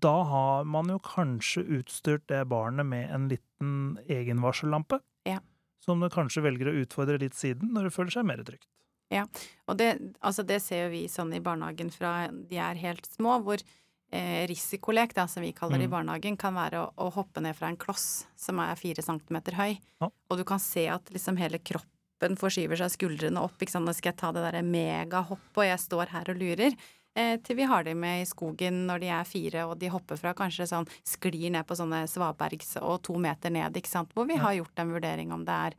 da 0.02 0.14
har 0.24 0.64
man 0.64 0.88
jo 0.88 0.98
kanskje 1.04 1.64
utstyrt 1.78 2.24
det 2.32 2.40
barnet 2.48 2.86
med 2.88 3.10
en 3.12 3.28
liten 3.28 3.98
egenvarsellampe, 4.08 5.00
Ja. 5.28 5.40
som 5.84 6.00
det 6.00 6.10
kanskje 6.12 6.42
velger 6.42 6.70
å 6.72 6.76
utfordre 6.86 7.18
litt 7.20 7.34
siden, 7.34 7.72
når 7.74 7.84
det 7.84 7.92
føler 7.92 8.10
seg 8.16 8.24
mer 8.24 8.38
trygt. 8.42 8.66
Ja, 9.12 9.26
Og 9.68 9.76
det, 9.76 10.14
altså 10.22 10.40
det 10.46 10.62
ser 10.62 10.86
jo 10.86 10.90
vi 10.94 11.04
sånn 11.06 11.34
i 11.36 11.40
barnehagen 11.40 11.90
fra 11.92 12.28
de 12.32 12.56
er 12.56 12.74
helt 12.80 13.04
små, 13.04 13.42
hvor 13.44 13.58
eh, 14.10 14.46
risikolek, 14.48 15.12
da, 15.14 15.26
som 15.26 15.42
vi 15.42 15.52
kaller 15.52 15.76
det 15.78 15.84
i 15.84 15.88
Mm. 15.88 15.90
barnehagen, 16.06 16.36
kan 16.38 16.54
være 16.54 16.80
å, 16.80 16.92
å 16.96 17.12
hoppe 17.12 17.40
ned 17.42 17.54
fra 17.56 17.68
en 17.68 17.76
kloss 17.76 18.26
som 18.36 18.58
er 18.60 18.74
fire 18.76 19.02
centimeter 19.02 19.52
høy. 19.52 19.78
Ja. 20.00 20.08
Og 20.30 20.36
du 20.38 20.44
kan 20.44 20.58
se 20.58 20.86
at 20.88 21.04
liksom 21.12 21.36
hele 21.38 21.58
kroppen 21.58 21.88
forskyver 22.38 22.76
seg 22.78 22.90
skuldrene 22.94 23.42
opp. 23.42 23.58
Ikke 23.60 23.70
sant? 23.70 23.84
Nå 23.86 23.92
skal 23.94 24.12
jeg 24.12 24.20
ta 24.22 24.32
det 24.32 24.42
derre 24.42 24.62
megahoppet, 24.62 25.56
og 25.58 25.64
jeg 25.66 25.78
står 25.78 26.06
her 26.14 26.30
og 26.30 26.36
lurer. 26.38 26.72
Eh, 27.14 27.36
til 27.44 27.56
vi 27.56 27.62
har 27.68 27.84
de 27.84 27.92
med 27.94 28.22
i 28.22 28.24
skogen 28.24 28.86
når 28.88 29.00
de 29.00 29.08
er 29.12 29.24
fire, 29.28 29.66
og 29.68 29.78
de 29.78 29.88
hopper 29.92 30.16
fra 30.16 30.32
kanskje 30.32 30.64
sånn 30.70 30.86
Sklir 31.04 31.50
ned 31.52 31.66
på 31.68 31.76
sånne 31.76 32.06
svabergs 32.08 32.78
og 32.80 33.02
to 33.02 33.18
meter 33.20 33.50
ned, 33.52 33.74
ikke 33.76 33.88
sant. 33.90 34.12
Hvor 34.14 34.26
vi 34.26 34.34
Ja. 34.34 34.40
har 34.46 34.54
gjort 34.54 34.78
en 34.78 34.92
vurdering 34.92 35.32
om 35.32 35.44
det 35.44 35.52
er 35.52 35.74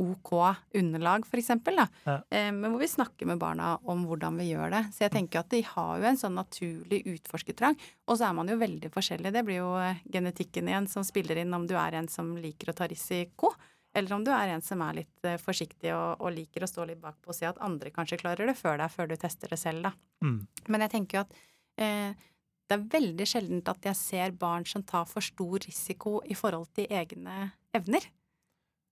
OK 0.00 0.56
underlag, 0.74 1.24
for 1.28 1.36
eksempel, 1.36 1.76
da. 1.76 1.86
Ja. 2.06 2.16
Eh, 2.32 2.50
men 2.50 2.72
hvor 2.72 2.80
vi 2.80 2.88
snakker 2.88 3.26
med 3.26 3.38
barna 3.38 3.78
om 3.84 4.06
hvordan 4.06 4.38
vi 4.38 4.50
gjør 4.50 4.70
det. 4.70 4.84
Så 4.90 5.00
jeg 5.04 5.12
tenker 5.12 5.38
at 5.40 5.50
de 5.50 5.60
har 5.62 5.98
jo 6.00 6.04
en 6.08 6.16
sånn 6.16 6.34
naturlig 6.34 7.04
utforskertrang. 7.06 7.76
Og 8.08 8.16
så 8.18 8.28
er 8.30 8.32
man 8.34 8.48
jo 8.48 8.56
veldig 8.56 8.90
forskjellig. 8.90 9.32
Det 9.32 9.44
blir 9.44 9.60
jo 9.60 9.76
eh, 9.78 10.00
genetikken 10.10 10.66
igjen 10.66 10.88
som 10.88 11.04
spiller 11.04 11.36
inn 11.38 11.52
om 11.54 11.66
du 11.68 11.74
er 11.76 11.94
en 11.94 12.08
som 12.08 12.34
liker 12.36 12.72
å 12.72 12.74
ta 12.74 12.88
risiko, 12.88 13.52
Eller 13.94 14.14
om 14.16 14.24
du 14.24 14.30
er 14.32 14.54
en 14.54 14.64
som 14.64 14.80
er 14.86 15.02
litt 15.02 15.28
eh, 15.28 15.38
forsiktig 15.40 15.92
og, 15.92 16.22
og 16.24 16.32
liker 16.32 16.64
å 16.64 16.70
stå 16.70 16.86
litt 16.88 17.00
bakpå 17.02 17.32
og 17.32 17.36
se 17.36 17.48
at 17.48 17.60
andre 17.64 17.92
kanskje 17.92 18.20
klarer 18.22 18.48
det 18.48 18.56
før 18.56 18.80
deg, 18.80 18.92
før 18.92 19.10
du 19.10 19.16
tester 19.20 19.52
det 19.52 19.60
selv, 19.60 19.88
da. 19.88 19.92
Mm. 20.24 20.38
Men 20.72 20.86
jeg 20.86 20.94
tenker 20.94 21.18
jo 21.18 21.24
at 21.26 21.40
eh, 21.84 22.28
det 22.72 22.78
er 22.78 22.86
veldig 22.94 23.26
sjeldent 23.28 23.68
at 23.68 23.90
jeg 23.90 23.98
ser 23.98 24.36
barn 24.40 24.64
som 24.68 24.84
tar 24.88 25.04
for 25.10 25.24
stor 25.24 25.60
risiko 25.66 26.20
i 26.24 26.36
forhold 26.38 26.70
til 26.76 26.88
egne 26.88 27.50
evner. 27.76 28.06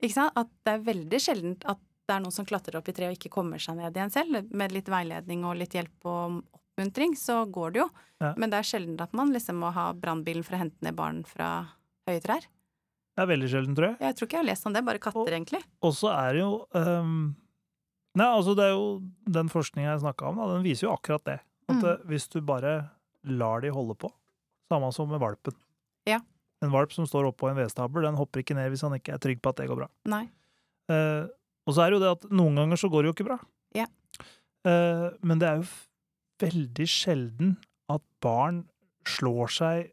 Ikke 0.00 0.16
sant? 0.16 0.36
At 0.36 0.52
det 0.66 0.74
er 0.74 0.84
veldig 0.90 1.20
sjeldent 1.22 1.64
at 1.70 1.80
det 1.80 2.16
er 2.16 2.22
noen 2.24 2.34
som 2.34 2.48
klatrer 2.48 2.76
opp 2.76 2.88
i 2.90 2.94
treet 2.96 3.12
og 3.12 3.16
ikke 3.16 3.32
kommer 3.32 3.62
seg 3.62 3.78
ned 3.78 3.96
igjen 3.96 4.12
selv. 4.12 4.52
Med 4.52 4.74
litt 4.74 4.88
veiledning 4.90 5.46
og 5.48 5.56
litt 5.60 5.76
hjelp 5.78 6.08
og 6.10 6.40
oppmuntring, 6.58 7.14
så 7.16 7.44
går 7.48 7.72
det 7.72 7.84
jo. 7.84 7.88
Ja. 8.20 8.32
Men 8.36 8.52
det 8.52 8.60
er 8.60 8.68
sjelden 8.68 9.00
at 9.00 9.14
man 9.16 9.32
liksom 9.32 9.60
må 9.62 9.70
ha 9.76 9.90
brannbilen 9.96 10.44
for 10.44 10.58
å 10.58 10.64
hente 10.64 10.84
ned 10.84 10.98
barn 10.98 11.22
fra 11.28 11.50
høye 12.08 12.20
trær. 12.24 12.48
Det 13.20 13.26
er 13.26 13.32
veldig 13.36 13.48
sjelden, 13.52 13.74
tror 13.76 13.86
jeg. 13.90 13.96
Jeg 14.00 14.16
tror 14.16 14.26
ikke 14.30 14.36
jeg 14.38 14.40
har 14.40 14.48
lest 14.48 14.66
om 14.66 14.72
det, 14.72 14.80
bare 14.86 14.98
katter, 15.02 15.20
Og- 15.20 15.28
egentlig. 15.28 15.58
Og 15.84 15.92
så 15.92 16.08
er 16.08 16.32
det 16.32 16.40
jo 16.40 16.52
um, 16.72 17.36
Nei, 18.16 18.26
altså 18.26 18.54
det 18.56 18.64
er 18.64 18.70
jo 18.72 18.86
den 19.28 19.50
forskninga 19.52 19.92
jeg 19.92 20.00
snakka 20.02 20.30
om, 20.30 20.38
da, 20.40 20.46
den 20.54 20.64
viser 20.64 20.88
jo 20.88 20.94
akkurat 20.96 21.22
det. 21.28 21.36
At 21.68 21.76
Mm. 21.76 21.84
eh, 21.90 21.96
hvis 22.08 22.24
du 22.32 22.40
bare 22.40 22.90
lar 23.28 23.60
de 23.60 23.68
holde 23.70 23.94
på, 23.94 24.08
samme 24.72 24.88
som 24.92 25.06
med 25.08 25.20
valpen 25.20 25.54
Ja. 26.08 26.18
En 26.62 26.70
valp 26.72 26.90
som 26.92 27.04
står 27.06 27.28
oppå 27.30 27.50
en 27.50 27.56
vedstabel, 27.60 28.02
den 28.02 28.16
hopper 28.16 28.40
ikke 28.42 28.56
ned 28.56 28.70
hvis 28.72 28.82
han 28.82 28.92
ikke 28.98 29.14
er 29.14 29.18
trygg 29.22 29.40
på 29.42 29.50
at 29.50 29.56
det 29.56 29.68
går 29.68 29.76
bra. 29.76 29.88
Nei. 30.06 30.24
Uh, 30.90 31.28
og 31.68 31.74
så 31.76 31.84
er 31.86 31.90
det 31.90 32.00
jo 32.00 32.02
det 32.02 32.10
at 32.16 32.30
noen 32.32 32.56
ganger 32.56 32.76
så 32.80 32.90
går 32.90 33.02
det 33.04 33.08
jo 33.12 33.14
ikke 33.14 33.28
bra. 33.30 33.38
Ja. 33.76 33.86
Uh, 34.66 35.10
men 35.22 35.38
det 35.38 35.46
er 35.48 35.60
jo 35.62 35.68
veldig 36.40 36.88
sjelden 36.88 37.56
at 37.88 38.02
barn 38.20 38.64
slår 39.06 39.48
seg 39.54 39.92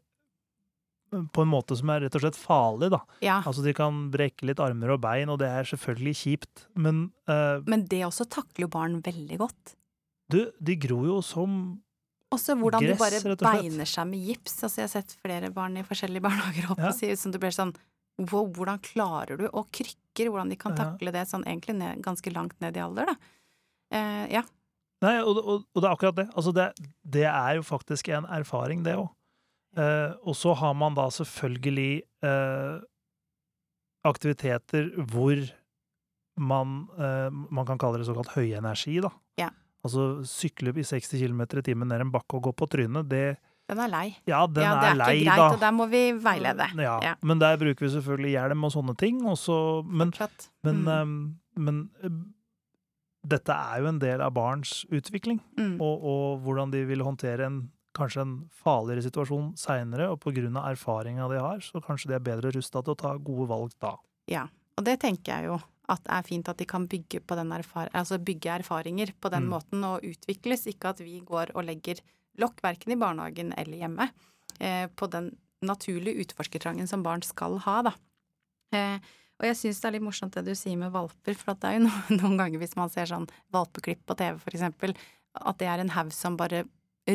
på 1.10 1.42
en 1.42 1.48
måte 1.50 1.76
som 1.78 1.90
er 1.90 2.00
rett 2.04 2.14
og 2.18 2.22
slett 2.24 2.36
farlig, 2.38 2.90
da. 2.92 3.00
Ja. 3.24 3.38
Altså 3.46 3.62
de 3.64 3.72
kan 3.76 4.10
brekke 4.12 4.46
litt 4.48 4.60
armer 4.60 4.90
og 4.94 5.00
bein, 5.04 5.28
og 5.32 5.38
det 5.40 5.48
er 5.48 5.64
selvfølgelig 5.70 6.14
kjipt, 6.20 6.66
men 6.76 7.10
uh, 7.30 7.60
Men 7.66 7.86
det 7.88 8.02
også 8.06 8.26
takler 8.28 8.66
jo 8.66 8.68
barn 8.68 9.00
veldig 9.02 9.38
godt. 9.38 9.74
du, 10.30 10.50
de 10.60 10.76
gror 10.76 11.06
jo 11.06 11.20
som 11.22 11.80
Også 12.30 12.54
hvordan 12.60 12.82
Gress, 12.84 12.98
de 12.98 13.00
bare 13.00 13.20
rett 13.24 13.30
og 13.32 13.38
slett. 13.40 13.62
beiner 13.62 13.88
seg 13.88 14.06
med 14.10 14.20
gips. 14.28 14.58
Altså, 14.62 14.82
jeg 14.82 14.84
har 14.88 14.92
sett 15.00 15.14
flere 15.22 15.48
barn 15.50 15.76
i 15.80 15.82
forskjellige 15.88 16.20
barnehager 16.28 16.70
opp 16.74 16.78
Ja. 16.82 16.90
og 16.92 16.94
si 16.98 17.08
ut 17.10 17.18
som 17.18 17.32
du 17.32 17.38
blir 17.38 17.54
sånn 17.56 17.74
Wow, 18.18 18.48
hvordan 18.52 18.80
klarer 18.82 19.38
du 19.38 19.44
Og 19.52 19.68
krykker, 19.72 20.26
hvordan 20.28 20.48
de 20.50 20.56
kan 20.58 20.74
Ja. 20.76 20.90
takle 20.90 21.12
det 21.14 21.22
sånn 21.30 21.44
egentlig 21.46 21.76
ned, 21.78 22.02
ganske 22.02 22.32
langt 22.34 22.60
ned 22.60 22.76
i 22.76 22.80
alder, 22.84 23.06
da. 23.06 23.14
Uh, 23.94 24.26
ja. 24.34 24.42
Nei, 25.00 25.14
og, 25.22 25.38
og, 25.38 25.62
og 25.72 25.80
det 25.80 25.86
er 25.86 25.94
akkurat 25.94 26.16
det. 26.18 26.24
Altså 26.34 26.52
det, 26.52 26.64
det 27.06 27.22
er 27.30 27.54
jo 27.56 27.62
faktisk 27.62 28.08
en 28.10 28.26
erfaring, 28.26 28.82
det 28.82 28.96
òg. 28.98 29.08
Eh, 29.76 30.12
og 30.24 30.36
så 30.36 30.54
har 30.56 30.74
man 30.74 30.96
da 30.96 31.08
selvfølgelig 31.12 32.02
eh, 32.24 32.78
aktiviteter 34.08 34.88
hvor 35.10 35.42
man, 36.38 36.86
eh, 36.98 37.28
man 37.30 37.66
kan 37.66 37.78
kalle 37.78 38.00
det 38.00 38.08
såkalt 38.08 38.32
høyenergi, 38.36 39.00
da. 39.04 39.10
Ja. 39.38 39.50
Altså 39.84 40.24
sykle 40.26 40.72
i 40.74 40.86
60 40.86 41.12
km 41.20 41.42
i 41.60 41.66
timen 41.66 41.90
ned 41.90 42.06
en 42.06 42.14
bakke 42.14 42.38
og 42.38 42.48
gå 42.48 42.54
på 42.56 42.68
trynet, 42.70 43.08
det 43.10 43.38
Den 43.68 43.82
er 43.84 43.90
lei. 43.92 44.06
Ja, 44.24 44.46
den 44.46 44.64
ja, 44.64 44.72
det 44.80 44.86
er, 44.86 44.94
er 44.94 44.96
lei, 44.96 45.10
ikke 45.18 45.28
greit, 45.28 45.42
da. 45.42 45.48
og 45.52 45.60
der 45.60 45.72
må 45.76 45.86
vi 45.92 46.02
veilede. 46.24 46.68
Ja, 46.80 46.96
Ja. 47.04 47.14
Men 47.20 47.38
der 47.38 47.58
bruker 47.60 47.84
vi 47.84 47.92
selvfølgelig 47.92 48.30
hjelm 48.32 48.64
og 48.64 48.72
sånne 48.72 48.96
ting. 48.96 49.20
Og 49.28 49.36
så, 49.36 49.84
men 49.84 50.12
men, 50.64 50.82
mm. 50.84 50.88
eh, 50.88 51.60
men 51.60 51.90
eh, 52.02 52.14
dette 53.28 53.52
er 53.52 53.82
jo 53.82 53.90
en 53.90 53.98
del 54.00 54.24
av 54.24 54.32
barns 54.32 54.86
utvikling. 54.88 55.42
mm. 55.58 55.76
og, 55.80 56.04
og 56.12 56.40
hvordan 56.46 56.72
de 56.72 56.86
vil 56.88 57.04
håndtere 57.04 57.44
en 57.44 57.68
kanskje 57.98 58.22
en 58.24 58.36
farligere 58.54 59.04
situasjon 59.08 59.50
seinere, 59.58 60.08
og 60.12 60.24
av 60.28 60.70
erfaringa 60.70 61.28
de 61.30 61.40
har, 61.42 61.60
så 61.64 61.82
kanskje 61.84 62.12
de 62.12 62.14
er 62.18 62.24
bedre 62.24 62.52
rusta 62.54 62.82
til 62.82 62.94
å 62.94 62.98
ta 62.98 63.16
gode 63.16 63.48
valg 63.50 63.74
da. 63.82 63.96
Ja, 64.30 64.46
og 64.78 64.86
det 64.86 65.00
tenker 65.02 65.34
jeg 65.34 65.50
jo 65.50 65.58
at 65.88 66.02
det 66.04 66.12
er 66.12 66.26
fint 66.26 66.48
at 66.52 66.58
de 66.60 66.66
kan 66.68 66.84
bygge, 66.86 67.22
på 67.24 67.36
den 67.38 67.52
erfar 67.56 67.88
altså 67.96 68.18
bygge 68.20 68.58
erfaringer 68.60 69.14
på 69.20 69.30
den 69.32 69.46
Mm. 69.48 69.52
måten 69.54 69.84
og 69.88 70.04
utvikles, 70.04 70.66
ikke 70.68 70.90
at 70.90 71.00
vi 71.00 71.20
går 71.20 71.54
og 71.54 71.64
legger 71.64 72.02
lokk 72.38 72.60
verken 72.62 72.92
i 72.92 72.98
barnehagen 73.00 73.54
eller 73.56 73.78
hjemme 73.78 74.10
eh, 74.60 74.86
på 74.86 75.08
den 75.10 75.32
naturlige 75.64 76.20
utforskertrangen 76.22 76.86
som 76.86 77.02
barn 77.02 77.22
skal 77.22 77.58
ha, 77.64 77.82
da. 77.82 77.94
Eh, 78.72 78.98
og 79.38 79.46
jeg 79.46 79.56
syns 79.56 79.80
det 79.80 79.88
er 79.88 79.94
litt 79.96 80.04
morsomt 80.04 80.34
det 80.34 80.44
du 80.44 80.54
sier 80.54 80.76
med 80.76 80.92
valper, 80.92 81.34
for 81.34 81.54
at 81.54 81.62
det 81.62 81.70
er 81.70 81.78
jo 81.78 81.86
noen, 81.86 82.18
noen 82.20 82.36
ganger 82.38 82.58
hvis 82.62 82.76
man 82.76 82.90
ser 82.92 83.08
sånn 83.10 83.26
valpeklipp 83.54 84.04
på 84.06 84.14
TV, 84.18 84.38
for 84.42 84.54
eksempel, 84.54 84.94
at 85.38 85.58
det 85.58 85.68
er 85.70 85.82
en 85.82 85.94
haug 85.94 86.12
som 86.12 86.36
bare 86.36 86.64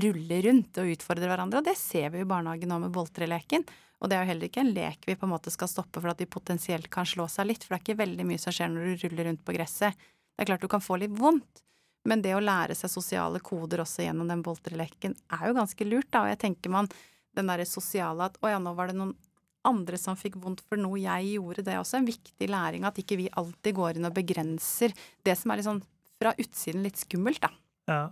ruller 0.01 0.45
rundt 0.47 0.77
og 0.82 0.91
utfordrer 0.95 1.29
hverandre, 1.29 1.62
og 1.62 1.67
det 1.67 1.75
ser 1.77 2.10
vi 2.13 2.23
i 2.23 2.27
barnehagen 2.27 2.71
nå 2.71 2.79
med 2.86 2.93
boltreleken. 2.95 3.65
Og 4.03 4.10
det 4.10 4.17
er 4.17 4.25
jo 4.25 4.32
heller 4.34 4.49
ikke 4.49 4.63
en 4.63 4.73
lek 4.75 5.06
vi 5.08 5.15
på 5.15 5.27
en 5.27 5.32
måte 5.32 5.51
skal 5.53 5.69
stoppe 5.71 6.01
for 6.01 6.12
at 6.12 6.19
de 6.19 6.27
potensielt 6.27 6.89
kan 6.91 7.08
slå 7.08 7.27
seg 7.32 7.47
litt, 7.47 7.63
for 7.63 7.75
det 7.75 7.79
er 7.79 7.86
ikke 7.86 8.01
veldig 8.01 8.25
mye 8.27 8.41
som 8.41 8.56
skjer 8.56 8.71
når 8.73 8.89
du 8.89 9.06
ruller 9.06 9.29
rundt 9.29 9.43
på 9.47 9.56
gresset. 9.56 9.99
Det 10.34 10.43
er 10.43 10.49
klart 10.49 10.65
du 10.65 10.71
kan 10.71 10.84
få 10.84 10.97
litt 10.99 11.13
vondt, 11.15 11.62
men 12.10 12.23
det 12.23 12.34
å 12.36 12.41
lære 12.43 12.75
seg 12.75 12.91
sosiale 12.91 13.39
koder 13.39 13.84
også 13.84 14.03
gjennom 14.03 14.27
den 14.27 14.41
boltreleken 14.43 15.15
er 15.38 15.45
jo 15.47 15.56
ganske 15.56 15.88
lurt, 15.88 16.10
da, 16.12 16.25
og 16.25 16.34
jeg 16.34 16.41
tenker 16.41 16.73
man 16.73 16.89
den 17.34 17.47
derre 17.49 17.65
sosiale 17.69 18.27
at 18.27 18.36
å 18.43 18.51
ja, 18.51 18.60
nå 18.60 18.73
var 18.75 18.91
det 18.91 18.97
noen 18.99 19.15
andre 19.63 19.95
som 19.95 20.17
fikk 20.19 20.36
vondt 20.43 20.65
for 20.67 20.79
noe 20.79 20.99
jeg 20.99 21.38
gjorde, 21.38 21.63
det 21.63 21.71
er 21.71 21.79
også 21.79 22.01
en 22.01 22.10
viktig 22.10 22.49
læring, 22.51 22.84
at 22.84 22.99
ikke 22.99 23.21
vi 23.21 23.29
alltid 23.32 23.77
går 23.77 23.97
inn 23.97 24.10
og 24.10 24.17
begrenser 24.17 24.91
det 25.23 25.38
som 25.39 25.53
er 25.53 25.62
litt 25.62 25.69
sånn 25.69 25.84
fra 26.19 26.36
utsiden 26.39 26.84
litt 26.84 26.99
skummelt, 26.99 27.39
da. 27.43 27.53
Ja. 27.88 28.03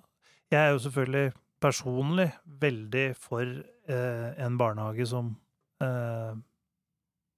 Jeg 0.51 0.59
er 0.59 0.73
jo 0.73 0.81
selvfølgelig 0.83 1.31
personlig 1.62 2.30
veldig 2.62 3.06
for 3.19 3.45
eh, 3.45 4.30
en 4.41 4.58
barnehage 4.60 5.06
som 5.10 5.36
eh, 5.84 6.34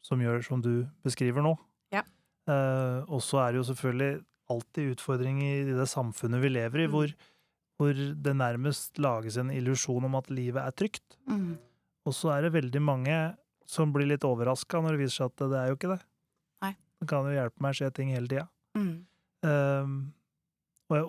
som 0.04 0.20
gjør 0.20 0.42
som 0.44 0.62
du 0.64 0.86
beskriver 1.06 1.44
nå. 1.46 1.54
Ja. 1.96 2.04
Eh, 2.50 3.04
og 3.08 3.22
så 3.24 3.40
er 3.44 3.54
det 3.54 3.62
jo 3.62 3.68
selvfølgelig 3.72 4.24
alltid 4.52 4.96
utfordringer 4.98 5.70
i 5.72 5.78
det 5.78 5.88
samfunnet 5.88 6.44
vi 6.44 6.52
lever 6.52 6.84
i, 6.84 6.88
Mm. 6.88 6.92
hvor, 6.92 7.14
hvor 7.80 7.94
det 7.96 8.34
nærmest 8.36 9.00
lages 9.00 9.38
en 9.40 9.50
illusjon 9.52 10.04
om 10.04 10.16
at 10.20 10.30
livet 10.30 10.60
er 10.60 10.72
trygt. 10.76 11.16
Mm. 11.30 11.56
Og 12.06 12.14
så 12.14 12.34
er 12.36 12.42
det 12.44 12.54
veldig 12.58 12.82
mange 12.84 13.16
som 13.66 13.94
blir 13.96 14.10
litt 14.12 14.26
overraska 14.28 14.82
når 14.84 14.98
det 14.98 15.04
viser 15.06 15.24
seg 15.24 15.32
at 15.32 15.50
det 15.54 15.60
er 15.62 15.72
jo 15.72 15.78
ikke 15.80 15.94
det. 15.96 16.02
Nei. 16.62 16.74
Det 17.00 17.08
kan 17.10 17.26
jo 17.30 17.32
hjelpe 17.38 17.64
meg 17.64 17.72
å 17.74 17.80
se 17.80 17.90
ting 17.96 18.12
hele 18.12 18.28
tida. 18.28 18.48
Mm. 18.76 19.06
Ehm, 19.48 19.96
og, 20.92 20.98
jeg, 20.98 21.08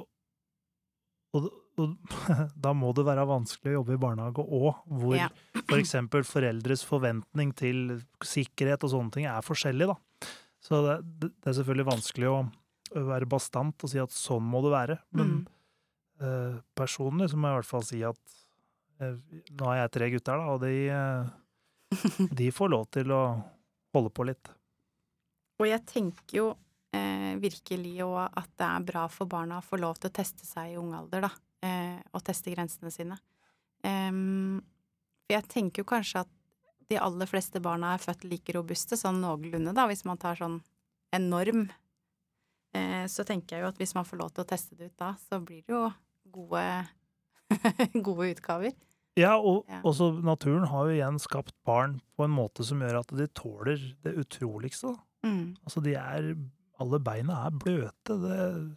og, 1.34 1.50
og 1.78 1.96
da 2.66 2.72
må 2.76 2.92
det 2.94 3.04
være 3.06 3.24
vanskelig 3.26 3.72
å 3.72 3.76
jobbe 3.80 3.96
i 3.96 4.02
barnehage 4.04 4.44
òg, 4.44 4.82
hvor 4.86 5.16
Ja. 5.18 5.28
for 5.68 5.78
eksempel 5.80 6.22
foreldres 6.26 6.84
forventning 6.86 7.54
til 7.58 8.00
sikkerhet 8.22 8.84
og 8.86 8.92
sånne 8.94 9.12
ting 9.16 9.26
er 9.30 9.42
forskjellig, 9.42 9.88
da. 9.90 9.96
Så 10.64 10.80
det, 10.86 11.30
det 11.40 11.50
er 11.50 11.56
selvfølgelig 11.58 11.86
vanskelig 11.90 12.30
å 12.30 12.38
være 13.10 13.26
bastant 13.28 13.82
og 13.84 13.90
si 13.90 13.98
at 14.00 14.14
sånn 14.14 14.44
må 14.46 14.62
det 14.64 14.70
være, 14.72 14.98
men 15.12 15.32
Mm. 15.34 15.46
eh, 16.24 16.60
personlig 16.78 17.30
så 17.32 17.36
må 17.36 17.48
jeg 17.50 17.54
i 17.56 17.58
hvert 17.58 17.68
fall 17.72 17.82
si 17.84 18.02
at 18.06 18.36
eh, 19.02 19.16
nå 19.50 19.66
har 19.66 19.80
jeg 19.82 19.90
tre 19.96 20.10
gutter, 20.14 20.38
da, 20.38 20.52
og 20.54 20.60
de, 20.62 20.74
eh, 20.94 22.28
de 22.38 22.50
får 22.54 22.70
lov 22.70 22.86
til 22.94 23.10
å 23.12 23.22
holde 23.94 24.10
på 24.14 24.24
litt. 24.30 24.48
Og 25.60 25.66
jeg 25.68 25.82
tenker 25.86 26.38
jo 26.38 26.46
eh, 26.94 27.34
virkelig 27.42 27.96
jo 27.98 28.12
at 28.18 28.48
det 28.58 28.66
er 28.68 28.86
bra 28.86 29.04
for 29.10 29.26
barna 29.30 29.58
å 29.58 29.66
få 29.66 29.78
lov 29.82 29.98
til 29.98 30.10
å 30.10 30.14
teste 30.14 30.46
seg 30.46 30.72
i 30.72 30.78
ung 30.78 30.94
alder, 30.94 31.26
da. 31.26 31.30
Eh, 31.64 32.00
og 32.12 32.20
teste 32.26 32.52
grensene 32.52 32.90
sine. 32.92 33.16
Um, 33.84 34.60
for 35.24 35.36
jeg 35.38 35.46
tenker 35.48 35.80
jo 35.84 35.88
kanskje 35.88 36.22
at 36.24 36.32
de 36.92 36.98
aller 37.00 37.28
fleste 37.30 37.60
barna 37.64 37.94
er 37.96 38.02
født 38.02 38.26
like 38.28 38.52
robuste, 38.56 38.96
sånn 39.00 39.22
noenlunde, 39.24 39.72
da, 39.76 39.86
hvis 39.88 40.04
man 40.04 40.20
tar 40.20 40.36
sånn 40.36 40.58
en 41.16 41.28
norm. 41.32 41.62
Eh, 42.76 43.04
så 43.08 43.24
tenker 43.24 43.56
jeg 43.56 43.64
jo 43.64 43.70
at 43.70 43.78
hvis 43.80 43.94
man 43.96 44.04
får 44.08 44.20
lov 44.20 44.32
til 44.34 44.44
å 44.44 44.48
teste 44.50 44.76
det 44.76 44.90
ut 44.92 44.98
da, 45.00 45.14
så 45.28 45.38
blir 45.40 45.62
det 45.64 45.72
jo 45.72 45.86
gode, 46.34 46.64
gode 48.08 48.32
utgaver. 48.34 48.74
Ja, 49.16 49.36
og 49.38 49.64
Ja. 49.70 49.80
også 49.86 50.10
naturen 50.26 50.66
har 50.68 50.88
jo 50.90 50.96
igjen 50.98 51.20
skapt 51.22 51.54
barn 51.64 52.00
på 52.18 52.24
en 52.26 52.34
måte 52.34 52.64
som 52.66 52.80
gjør 52.82 52.98
at 53.04 53.12
de 53.14 53.28
tåler 53.30 53.78
det 54.02 54.16
utroligste. 54.24 54.90
Mm. 55.24 55.54
Altså, 55.64 55.80
de 55.84 55.94
er 55.94 56.34
Alle 56.82 56.98
beina 56.98 57.36
er 57.46 57.52
bløte. 57.54 58.16
Det. 58.18 58.76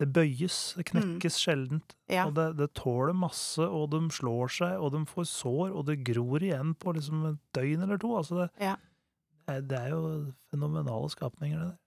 Det 0.00 0.08
bøyes. 0.16 0.58
Det 0.78 0.86
knekkes 0.88 1.36
sjeldent. 1.42 1.94
Ja. 2.08 2.24
Og 2.26 2.34
det, 2.38 2.46
det 2.60 2.70
tåler 2.78 3.16
masse, 3.16 3.60
og 3.60 3.90
de 3.92 4.00
slår 4.14 4.54
seg, 4.56 4.78
og 4.80 4.94
de 4.94 5.02
får 5.08 5.28
sår, 5.28 5.74
og 5.74 5.84
det 5.90 6.00
gror 6.08 6.40
igjen 6.40 6.72
på 6.80 6.94
liksom 6.96 7.26
et 7.34 7.42
døgn 7.56 7.84
eller 7.84 8.00
to. 8.00 8.14
Altså, 8.16 8.40
det, 8.40 8.48
Ja. 8.70 8.78
det, 9.60 9.76
er, 9.76 9.92
jo 9.92 10.32
fenomenale 10.50 11.12
skapninger, 11.12 11.58
det 11.60 11.68
der. 11.68 11.78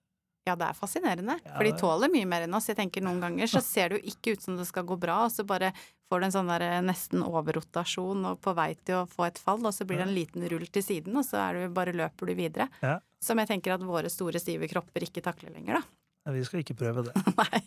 Ja, 0.43 0.57
det 0.59 0.67
er 0.67 0.75
fascinerende. 0.75 1.37
Ja, 1.39 1.53
For 1.55 1.63
de 1.63 1.71
tåler 1.79 2.11
mye 2.11 2.27
mer 2.27 2.43
enn 2.43 2.55
oss. 2.57 2.67
Jeg 2.67 2.75
tenker 2.75 3.03
Noen 3.03 3.21
ganger 3.23 3.47
så 3.47 3.61
ser 3.63 3.93
det 3.93 4.01
jo 4.01 4.11
ikke 4.11 4.33
ut 4.35 4.43
som 4.43 4.57
det 4.59 4.67
skal 4.67 4.83
gå 4.83 4.97
bra, 4.99 5.21
og 5.23 5.31
så 5.31 5.45
bare 5.47 5.71
får 6.11 6.19
du 6.19 6.27
en 6.27 6.35
sånn 6.35 6.51
der 6.51 6.65
nesten 6.83 7.23
overrotasjon 7.23 8.27
og 8.27 8.41
på 8.43 8.51
vei 8.57 8.73
til 8.75 8.99
å 8.99 9.07
få 9.09 9.29
et 9.29 9.39
fall, 9.39 9.63
og 9.63 9.71
så 9.73 9.87
blir 9.87 10.03
det 10.03 10.09
en 10.09 10.17
liten 10.17 10.43
rull 10.51 10.67
til 10.67 10.83
siden, 10.83 11.15
og 11.15 11.23
så 11.25 11.39
er 11.45 11.61
du, 11.61 11.73
bare 11.73 11.95
løper 11.95 12.29
du 12.29 12.35
videre. 12.37 12.67
Ja. 12.83 12.97
Som 13.23 13.39
jeg 13.39 13.49
tenker 13.53 13.77
at 13.77 13.87
våre 13.87 14.11
store, 14.11 14.41
stive 14.43 14.67
kropper 14.67 15.07
ikke 15.07 15.23
takler 15.23 15.55
lenger, 15.55 15.79
da. 15.79 16.02
Vi 16.31 16.43
skal 16.47 16.61
ikke 16.63 16.75
prøve 16.79 17.03
det. 17.09 17.13
Nei. 17.41 17.61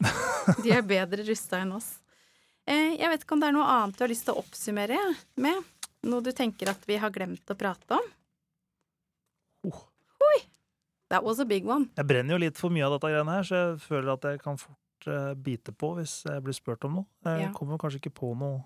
De 0.65 0.71
er 0.73 0.83
bedre 0.87 1.27
rusta 1.29 1.59
enn 1.61 1.75
oss. 1.77 1.99
Eh, 2.67 2.95
jeg 2.99 3.11
vet 3.13 3.23
ikke 3.27 3.37
om 3.37 3.43
det 3.43 3.51
er 3.51 3.57
noe 3.59 3.67
annet 3.69 3.99
du 3.99 4.05
har 4.07 4.11
lyst 4.11 4.25
til 4.27 4.35
å 4.35 4.41
oppsummere 4.43 4.97
med? 5.45 5.61
Noe 6.07 6.23
du 6.25 6.33
tenker 6.35 6.71
at 6.73 6.83
vi 6.89 6.97
har 7.03 7.13
glemt 7.15 7.53
å 7.53 7.57
prate 7.59 7.99
om? 7.99 8.09
Oh. 9.69 9.85
That 11.09 11.23
was 11.23 11.39
a 11.39 11.45
big 11.47 11.63
one. 11.71 11.87
Jeg 11.95 12.07
brenner 12.11 12.35
jo 12.35 12.41
litt 12.43 12.57
for 12.59 12.73
mye 12.75 12.83
av 12.83 12.97
dette 12.97 13.13
greiene 13.13 13.37
her, 13.37 13.45
så 13.47 13.55
jeg 13.61 13.75
føler 13.85 14.09
at 14.17 14.25
jeg 14.27 14.41
kan 14.43 14.57
fort 14.59 15.07
eh, 15.07 15.35
bite 15.39 15.71
på 15.79 15.93
hvis 16.01 16.17
jeg 16.27 16.43
blir 16.43 16.57
spurt 16.57 16.83
om 16.89 16.97
noe. 16.99 17.07
Jeg 17.29 17.45
Ja. 17.45 17.51
kommer 17.55 17.79
kanskje 17.79 18.01
ikke 18.01 18.11
på 18.19 18.33
noe 18.35 18.65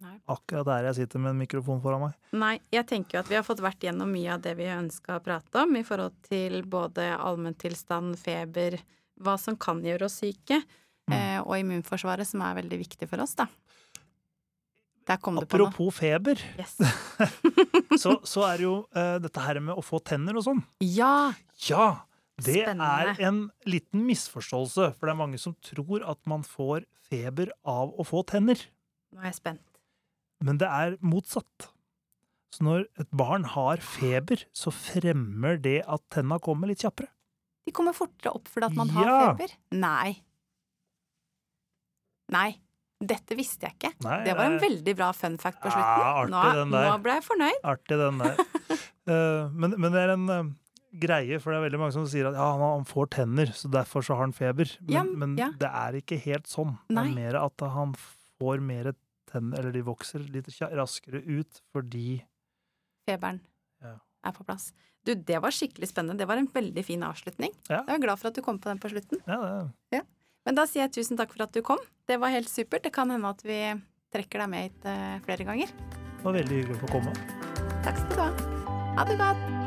Nei. 0.00 0.16
akkurat 0.30 0.66
der 0.68 0.84
jeg 0.88 0.94
sitter 1.00 1.18
med 1.24 1.32
en 1.34 1.40
mikrofon 1.42 1.80
foran 1.82 2.04
meg. 2.06 2.14
Nei, 2.38 2.52
jeg 2.70 2.86
tenker 2.86 3.18
jo 3.18 3.22
at 3.24 3.30
vi 3.32 3.34
har 3.38 3.42
fått 3.46 3.62
vært 3.64 3.82
gjennom 3.82 4.10
mye 4.14 4.30
av 4.36 4.42
det 4.44 4.52
vi 4.58 4.68
ønska 4.70 5.16
å 5.18 5.22
prate 5.24 5.64
om, 5.64 5.74
i 5.76 5.82
forhold 5.86 6.14
til 6.28 6.60
både 6.70 7.08
allmenntilstand, 7.18 8.14
feber, 8.20 8.78
hva 9.18 9.34
som 9.42 9.56
kan 9.58 9.82
gjøre 9.82 10.06
oss 10.10 10.20
syke, 10.22 10.62
Mm. 11.08 11.14
eh, 11.16 11.38
og 11.40 11.54
immunforsvaret, 11.56 12.26
som 12.28 12.42
er 12.44 12.58
veldig 12.58 12.78
viktig 12.82 13.06
for 13.08 13.22
oss, 13.24 13.32
da. 13.34 13.46
Apropos 15.08 15.88
feber, 15.96 16.36
Yes. 16.58 16.74
så, 18.02 18.18
så 18.28 18.42
er 18.44 18.58
det 18.60 18.66
jo 18.66 18.74
uh, 18.92 19.16
dette 19.24 19.40
her 19.40 19.56
med 19.64 19.72
å 19.72 19.80
få 19.80 20.02
tenner 20.04 20.36
og 20.36 20.44
sånn. 20.44 20.60
Ja! 20.84 21.32
Ja! 21.64 21.86
Det 22.38 22.60
Spennende. 22.60 23.14
er 23.16 23.22
en 23.26 23.38
liten 23.66 24.04
misforståelse, 24.06 24.92
for 24.94 25.08
det 25.08 25.14
er 25.14 25.18
mange 25.18 25.40
som 25.40 25.56
tror 25.64 26.04
at 26.06 26.20
man 26.28 26.44
får 26.46 26.84
feber 27.08 27.48
av 27.66 27.96
å 27.98 28.04
få 28.06 28.20
tenner. 28.28 28.60
Nå 29.16 29.24
er 29.24 29.30
jeg 29.32 29.38
spent. 29.40 29.77
Men 30.44 30.58
det 30.60 30.68
er 30.70 30.96
motsatt. 31.02 31.68
Så 32.54 32.64
når 32.64 32.86
et 33.02 33.10
barn 33.12 33.44
har 33.44 33.76
feber, 33.84 34.44
så 34.56 34.70
fremmer 34.72 35.58
det 35.60 35.80
at 35.86 36.00
tenna 36.14 36.38
kommer 36.40 36.70
litt 36.70 36.80
kjappere. 36.84 37.10
De 37.68 37.72
kommer 37.76 37.92
fortere 37.92 38.32
opp 38.38 38.48
fordi 38.48 38.70
at 38.70 38.76
man 38.78 38.88
har 38.94 39.04
Ja. 39.10 39.18
feber? 39.34 39.52
Nei. 39.76 40.22
Nei. 42.32 42.48
Dette 42.98 43.36
visste 43.38 43.68
jeg 43.68 43.76
ikke. 43.76 43.90
Nei, 44.02 44.24
Det 44.26 44.32
var 44.34 44.48
en 44.48 44.56
er 44.58 44.62
veldig 44.64 44.94
bra 44.98 45.12
fun 45.14 45.36
fact 45.38 45.60
på 45.62 45.70
Ja, 45.70 45.74
slutten. 45.76 46.08
artig, 46.08 46.30
nå, 46.32 46.54
den 46.56 46.70
der. 46.74 46.88
nå 46.90 47.02
ble 47.04 47.12
jeg 47.14 47.24
fornøyd. 47.28 47.60
artig, 47.62 47.98
den 48.00 48.18
der. 48.18 48.40
uh, 49.06 49.50
men, 49.60 49.74
men 49.78 49.92
det 49.94 50.00
er 50.02 50.14
en 50.16 50.24
uh, 50.32 50.48
greie, 50.98 51.38
for 51.38 51.52
det 51.54 51.60
er 51.60 51.66
veldig 51.68 51.78
mange 51.84 51.94
som 51.94 52.08
sier 52.10 52.26
at 52.32 52.34
ja, 52.34 52.48
han 52.58 52.84
får 52.88 53.10
tenner, 53.14 53.52
så 53.54 53.70
derfor 53.70 54.02
så 54.02 54.16
har 54.18 54.24
han 54.26 54.32
feber. 54.34 54.72
Men, 54.80 54.90
Ja, 54.96 55.04
men 55.04 55.36
ja. 55.38 55.50
det 55.62 55.70
er 55.70 56.00
ikke 56.00 56.18
helt 56.24 56.50
sånn. 56.50 56.74
Det 56.90 56.98
er 57.04 57.14
mer 57.14 57.38
at 57.44 57.60
han 57.76 57.94
får 58.40 58.60
mer 58.66 58.90
tenner, 59.28 59.60
eller 59.62 59.74
de 59.76 59.82
vokser 59.86 60.24
litt 60.32 60.48
raskere 60.72 61.20
ut 61.24 61.60
fordi 61.72 62.20
Feberen 63.08 63.40
Ja. 63.82 63.94
er 64.24 64.32
på 64.36 64.44
plass. 64.44 64.72
Du, 65.04 65.14
det 65.14 65.38
var 65.40 65.50
skikkelig 65.54 65.88
spennende. 65.88 66.18
Det 66.18 66.26
var 66.28 66.36
en 66.36 66.48
veldig 66.52 66.84
fin 66.84 67.00
avslutning. 67.06 67.52
Ja. 67.70 67.84
Jeg 67.86 67.94
er 67.94 68.02
glad 68.02 68.18
for 68.20 68.28
at 68.28 68.34
du 68.36 68.42
kom 68.44 68.58
på 68.58 68.68
den 68.68 68.78
på 68.82 68.90
slutten. 68.92 69.22
Ja, 69.26 69.68
det, 69.92 70.02
Men 70.44 70.54
da 70.58 70.64
sier 70.66 70.84
jeg 70.86 70.92
tusen 70.98 71.16
takk 71.16 71.32
for 71.32 71.44
at 71.46 71.52
du 71.52 71.62
kom. 71.62 71.78
Det 72.08 72.18
var 72.20 72.32
helt 72.34 72.48
supert. 72.48 72.82
Det 72.84 72.92
kan 72.92 73.10
hende 73.10 73.28
at 73.28 73.40
vi 73.44 73.60
trekker 74.12 74.44
deg 74.44 74.48
med 74.52 74.62
hit 74.68 74.84
eh, 74.88 75.18
flere 75.24 75.44
ganger. 75.48 75.68
Det 75.68 76.24
var 76.24 76.36
veldig 76.36 76.60
hyggelig 76.62 76.76
å 76.76 76.82
få 76.86 76.92
komme. 76.98 77.12
Takk 77.84 77.96
skal 78.04 78.16
du 78.16 78.20
ha. 78.24 78.30
Ha 78.98 79.04
det 79.08 79.18
godt. 79.20 79.57